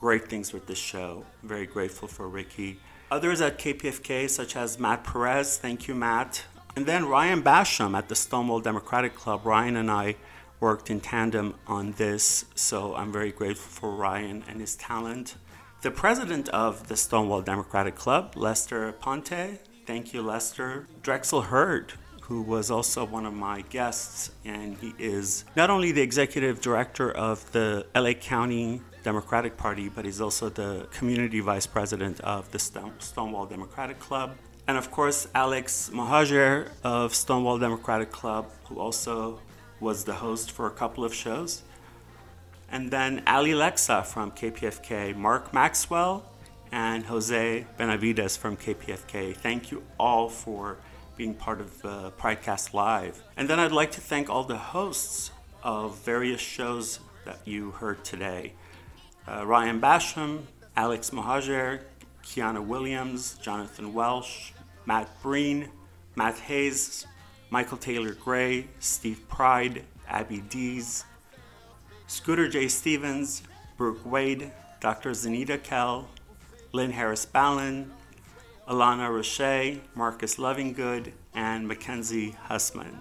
great 0.00 0.28
things 0.28 0.52
with 0.52 0.66
this 0.66 0.78
show. 0.78 1.24
I'm 1.42 1.48
very 1.48 1.66
grateful 1.66 2.08
for 2.08 2.28
Ricky. 2.28 2.78
Others 3.10 3.40
at 3.42 3.58
KPFK, 3.58 4.28
such 4.28 4.56
as 4.56 4.78
Matt 4.78 5.04
Perez, 5.04 5.58
thank 5.58 5.86
you, 5.86 5.94
Matt. 5.94 6.44
And 6.74 6.86
then 6.86 7.06
Ryan 7.06 7.42
Basham 7.42 7.96
at 7.96 8.08
the 8.08 8.14
Stonewall 8.14 8.60
Democratic 8.60 9.14
Club. 9.14 9.44
Ryan 9.44 9.76
and 9.76 9.90
I 9.90 10.16
worked 10.58 10.88
in 10.90 11.00
tandem 11.00 11.54
on 11.66 11.92
this, 11.92 12.46
so 12.54 12.94
I'm 12.94 13.12
very 13.12 13.30
grateful 13.30 13.70
for 13.70 13.94
Ryan 13.94 14.42
and 14.48 14.58
his 14.60 14.74
talent. 14.76 15.34
The 15.82 15.90
president 15.90 16.48
of 16.48 16.88
the 16.88 16.96
Stonewall 16.96 17.42
Democratic 17.42 17.94
Club, 17.94 18.34
Lester 18.36 18.92
Ponte, 18.92 19.58
thank 19.86 20.14
you, 20.14 20.22
Lester. 20.22 20.86
Drexel 21.02 21.42
Heard, 21.42 21.92
who 22.22 22.40
was 22.40 22.70
also 22.70 23.04
one 23.04 23.26
of 23.26 23.34
my 23.34 23.62
guests, 23.62 24.30
and 24.44 24.78
he 24.78 24.94
is 24.98 25.44
not 25.56 25.68
only 25.68 25.92
the 25.92 26.00
executive 26.00 26.60
director 26.60 27.10
of 27.10 27.50
the 27.52 27.84
LA 27.94 28.12
County 28.12 28.80
Democratic 29.02 29.56
Party, 29.56 29.88
but 29.88 30.04
he's 30.04 30.20
also 30.20 30.48
the 30.48 30.86
community 30.92 31.40
vice 31.40 31.66
president 31.66 32.20
of 32.20 32.50
the 32.52 32.58
Stonewall 32.58 33.44
Democratic 33.44 33.98
Club. 33.98 34.36
And 34.72 34.78
of 34.78 34.90
course, 34.90 35.28
Alex 35.34 35.90
Mohajer 35.92 36.70
of 36.82 37.14
Stonewall 37.14 37.58
Democratic 37.58 38.10
Club, 38.10 38.50
who 38.64 38.80
also 38.80 39.38
was 39.80 40.04
the 40.04 40.14
host 40.14 40.50
for 40.50 40.66
a 40.66 40.70
couple 40.70 41.04
of 41.04 41.12
shows. 41.12 41.62
And 42.70 42.90
then 42.90 43.22
Ali 43.26 43.50
Lexa 43.50 44.02
from 44.02 44.30
KPFK, 44.30 45.14
Mark 45.14 45.52
Maxwell, 45.52 46.24
and 46.72 47.04
Jose 47.04 47.66
Benavides 47.76 48.38
from 48.38 48.56
KPFK. 48.56 49.36
Thank 49.36 49.70
you 49.70 49.82
all 50.00 50.30
for 50.30 50.78
being 51.18 51.34
part 51.34 51.60
of 51.60 51.84
uh, 51.84 52.10
Pridecast 52.18 52.72
Live. 52.72 53.22
And 53.36 53.50
then 53.50 53.60
I'd 53.60 53.72
like 53.72 53.92
to 53.92 54.00
thank 54.00 54.30
all 54.30 54.44
the 54.44 54.56
hosts 54.56 55.32
of 55.62 55.98
various 55.98 56.40
shows 56.40 56.98
that 57.26 57.40
you 57.44 57.72
heard 57.72 58.02
today 58.06 58.54
uh, 59.28 59.46
Ryan 59.46 59.82
Basham, 59.82 60.44
Alex 60.74 61.10
Mohajer, 61.10 61.80
Kiana 62.24 62.64
Williams, 62.64 63.34
Jonathan 63.34 63.92
Welsh, 63.92 64.52
Matt 64.86 65.08
Breen, 65.22 65.68
Matt 66.16 66.38
Hayes, 66.40 67.06
Michael 67.50 67.78
Taylor 67.78 68.14
Gray, 68.14 68.68
Steve 68.80 69.26
Pride, 69.28 69.84
Abby 70.08 70.40
Dees, 70.48 71.04
Scooter 72.06 72.48
J. 72.48 72.68
Stevens, 72.68 73.42
Brooke 73.76 74.04
Wade, 74.04 74.52
Dr. 74.80 75.10
Zanita 75.10 75.62
Kell, 75.62 76.08
Lynn 76.72 76.90
Harris 76.90 77.24
Ballin, 77.24 77.90
Alana 78.68 79.10
Roche, 79.10 79.80
Marcus 79.94 80.36
Lovingood, 80.36 81.12
and 81.34 81.66
Mackenzie 81.66 82.30
Hussman. 82.44 83.00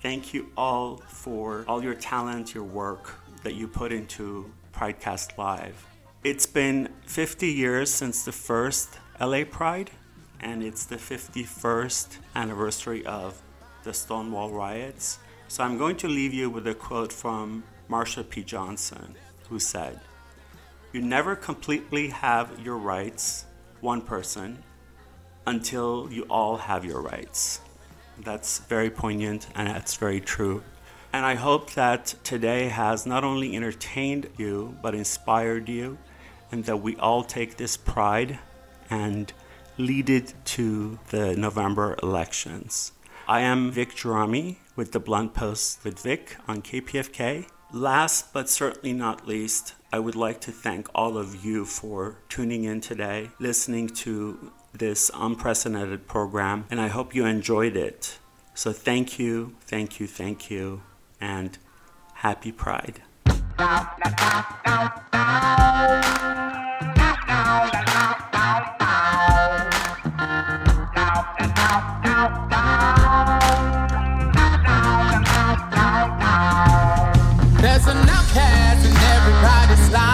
Thank 0.00 0.34
you 0.34 0.50
all 0.56 0.98
for 1.08 1.64
all 1.68 1.82
your 1.82 1.94
talent, 1.94 2.54
your 2.54 2.64
work 2.64 3.14
that 3.42 3.54
you 3.54 3.68
put 3.68 3.92
into 3.92 4.50
Pridecast 4.74 5.38
Live. 5.38 5.86
It's 6.24 6.46
been 6.46 6.88
50 7.06 7.48
years 7.48 7.92
since 7.92 8.24
the 8.24 8.32
first 8.32 8.98
LA 9.20 9.44
Pride, 9.44 9.90
and 10.42 10.62
it's 10.62 10.84
the 10.84 10.96
51st 10.96 12.18
anniversary 12.34 13.06
of 13.06 13.40
the 13.84 13.94
Stonewall 13.94 14.50
riots. 14.50 15.18
So 15.48 15.62
I'm 15.64 15.78
going 15.78 15.96
to 15.96 16.08
leave 16.08 16.34
you 16.34 16.50
with 16.50 16.66
a 16.66 16.74
quote 16.74 17.12
from 17.12 17.64
Marsha 17.88 18.28
P. 18.28 18.42
Johnson, 18.42 19.14
who 19.48 19.58
said, 19.58 20.00
You 20.92 21.02
never 21.02 21.36
completely 21.36 22.08
have 22.08 22.60
your 22.60 22.76
rights, 22.76 23.44
one 23.80 24.02
person, 24.02 24.62
until 25.46 26.08
you 26.10 26.22
all 26.24 26.56
have 26.56 26.84
your 26.84 27.00
rights. 27.00 27.60
That's 28.18 28.58
very 28.60 28.90
poignant 28.90 29.48
and 29.54 29.68
that's 29.68 29.96
very 29.96 30.20
true. 30.20 30.62
And 31.12 31.26
I 31.26 31.34
hope 31.34 31.72
that 31.72 32.14
today 32.24 32.68
has 32.68 33.04
not 33.04 33.24
only 33.24 33.54
entertained 33.54 34.28
you, 34.38 34.76
but 34.80 34.94
inspired 34.94 35.68
you, 35.68 35.98
and 36.50 36.64
that 36.64 36.78
we 36.78 36.96
all 36.96 37.22
take 37.22 37.56
this 37.56 37.76
pride 37.76 38.38
and 38.88 39.32
lead 39.86 40.08
it 40.08 40.34
to 40.44 40.98
the 41.10 41.36
November 41.36 41.96
elections. 42.02 42.92
I 43.28 43.40
am 43.40 43.70
Vic 43.70 43.90
Gerami 43.90 44.56
with 44.76 44.92
the 44.92 45.00
Blunt 45.00 45.34
Post 45.34 45.84
with 45.84 45.98
Vic 46.00 46.36
on 46.46 46.62
KPFK. 46.62 47.46
Last 47.72 48.32
but 48.32 48.48
certainly 48.48 48.92
not 48.92 49.26
least, 49.26 49.74
I 49.92 49.98
would 49.98 50.14
like 50.14 50.40
to 50.42 50.52
thank 50.52 50.88
all 50.94 51.18
of 51.18 51.44
you 51.44 51.64
for 51.64 52.18
tuning 52.28 52.64
in 52.64 52.80
today, 52.80 53.30
listening 53.38 53.88
to 53.88 54.52
this 54.72 55.10
unprecedented 55.14 56.06
program, 56.06 56.66
and 56.70 56.80
I 56.80 56.88
hope 56.88 57.14
you 57.14 57.26
enjoyed 57.26 57.76
it. 57.76 58.18
So 58.54 58.72
thank 58.72 59.18
you, 59.18 59.56
thank 59.62 59.98
you, 59.98 60.06
thank 60.06 60.50
you, 60.50 60.82
and 61.20 61.58
happy 62.14 62.52
Pride. 62.52 63.02
There's 77.84 77.96
an 77.96 78.08
outcast 78.08 78.86
in 78.86 78.96
everybody's 78.96 79.90
life, 79.90 80.11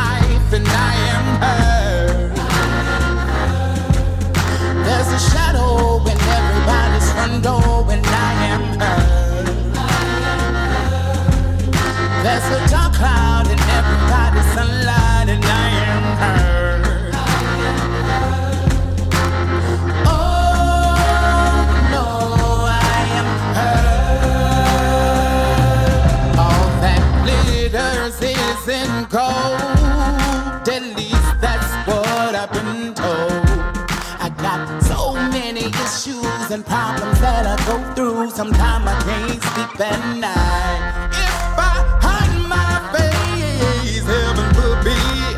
that 37.42 37.46
I 37.46 37.66
go 37.66 37.76
through. 37.94 38.30
Sometimes 38.30 38.84
I 38.86 38.96
can't 39.06 39.42
sleep 39.50 39.80
at 39.80 40.00
night. 40.18 40.82
If 41.14 41.58
I 41.70 41.74
hide 42.06 42.34
my 42.54 42.70
face, 42.94 44.02
heaven 44.02 44.34
would 44.38 44.50
forbid, 44.58 45.34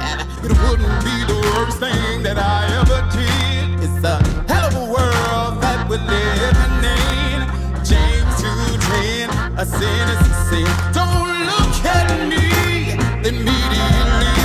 it 0.46 0.52
wouldn't 0.62 0.98
be 1.04 1.16
the 1.30 1.38
worst 1.52 1.78
thing 1.78 2.22
that 2.22 2.38
I 2.38 2.60
ever 2.80 3.00
did. 3.12 3.84
It's 3.84 4.00
a 4.12 4.16
hell 4.50 4.66
of 4.68 4.74
a 4.84 4.86
world 4.96 5.52
that 5.64 5.80
we're 5.90 6.06
living 6.16 6.76
in. 7.04 7.38
James 7.90 8.32
2:10, 8.40 9.28
a 9.62 9.64
sin 9.76 10.04
is 10.14 10.22
a 10.30 10.34
sin. 10.48 10.70
Don't 10.96 11.32
look 11.52 11.74
at 11.98 12.08
me 12.32 12.46
immediately 13.30 14.36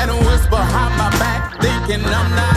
and 0.00 0.08
whisper 0.26 0.60
behind 0.60 0.92
my 1.02 1.10
back, 1.22 1.40
thinking 1.62 2.04
I'm 2.04 2.28
naive. 2.36 2.51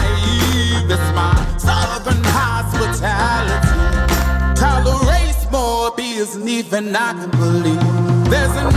Than 6.34 6.48
even 6.48 6.96
I 6.96 7.14
can 7.14 7.30
believe. 7.32 8.30
There's 8.30 8.56
an 8.56 8.74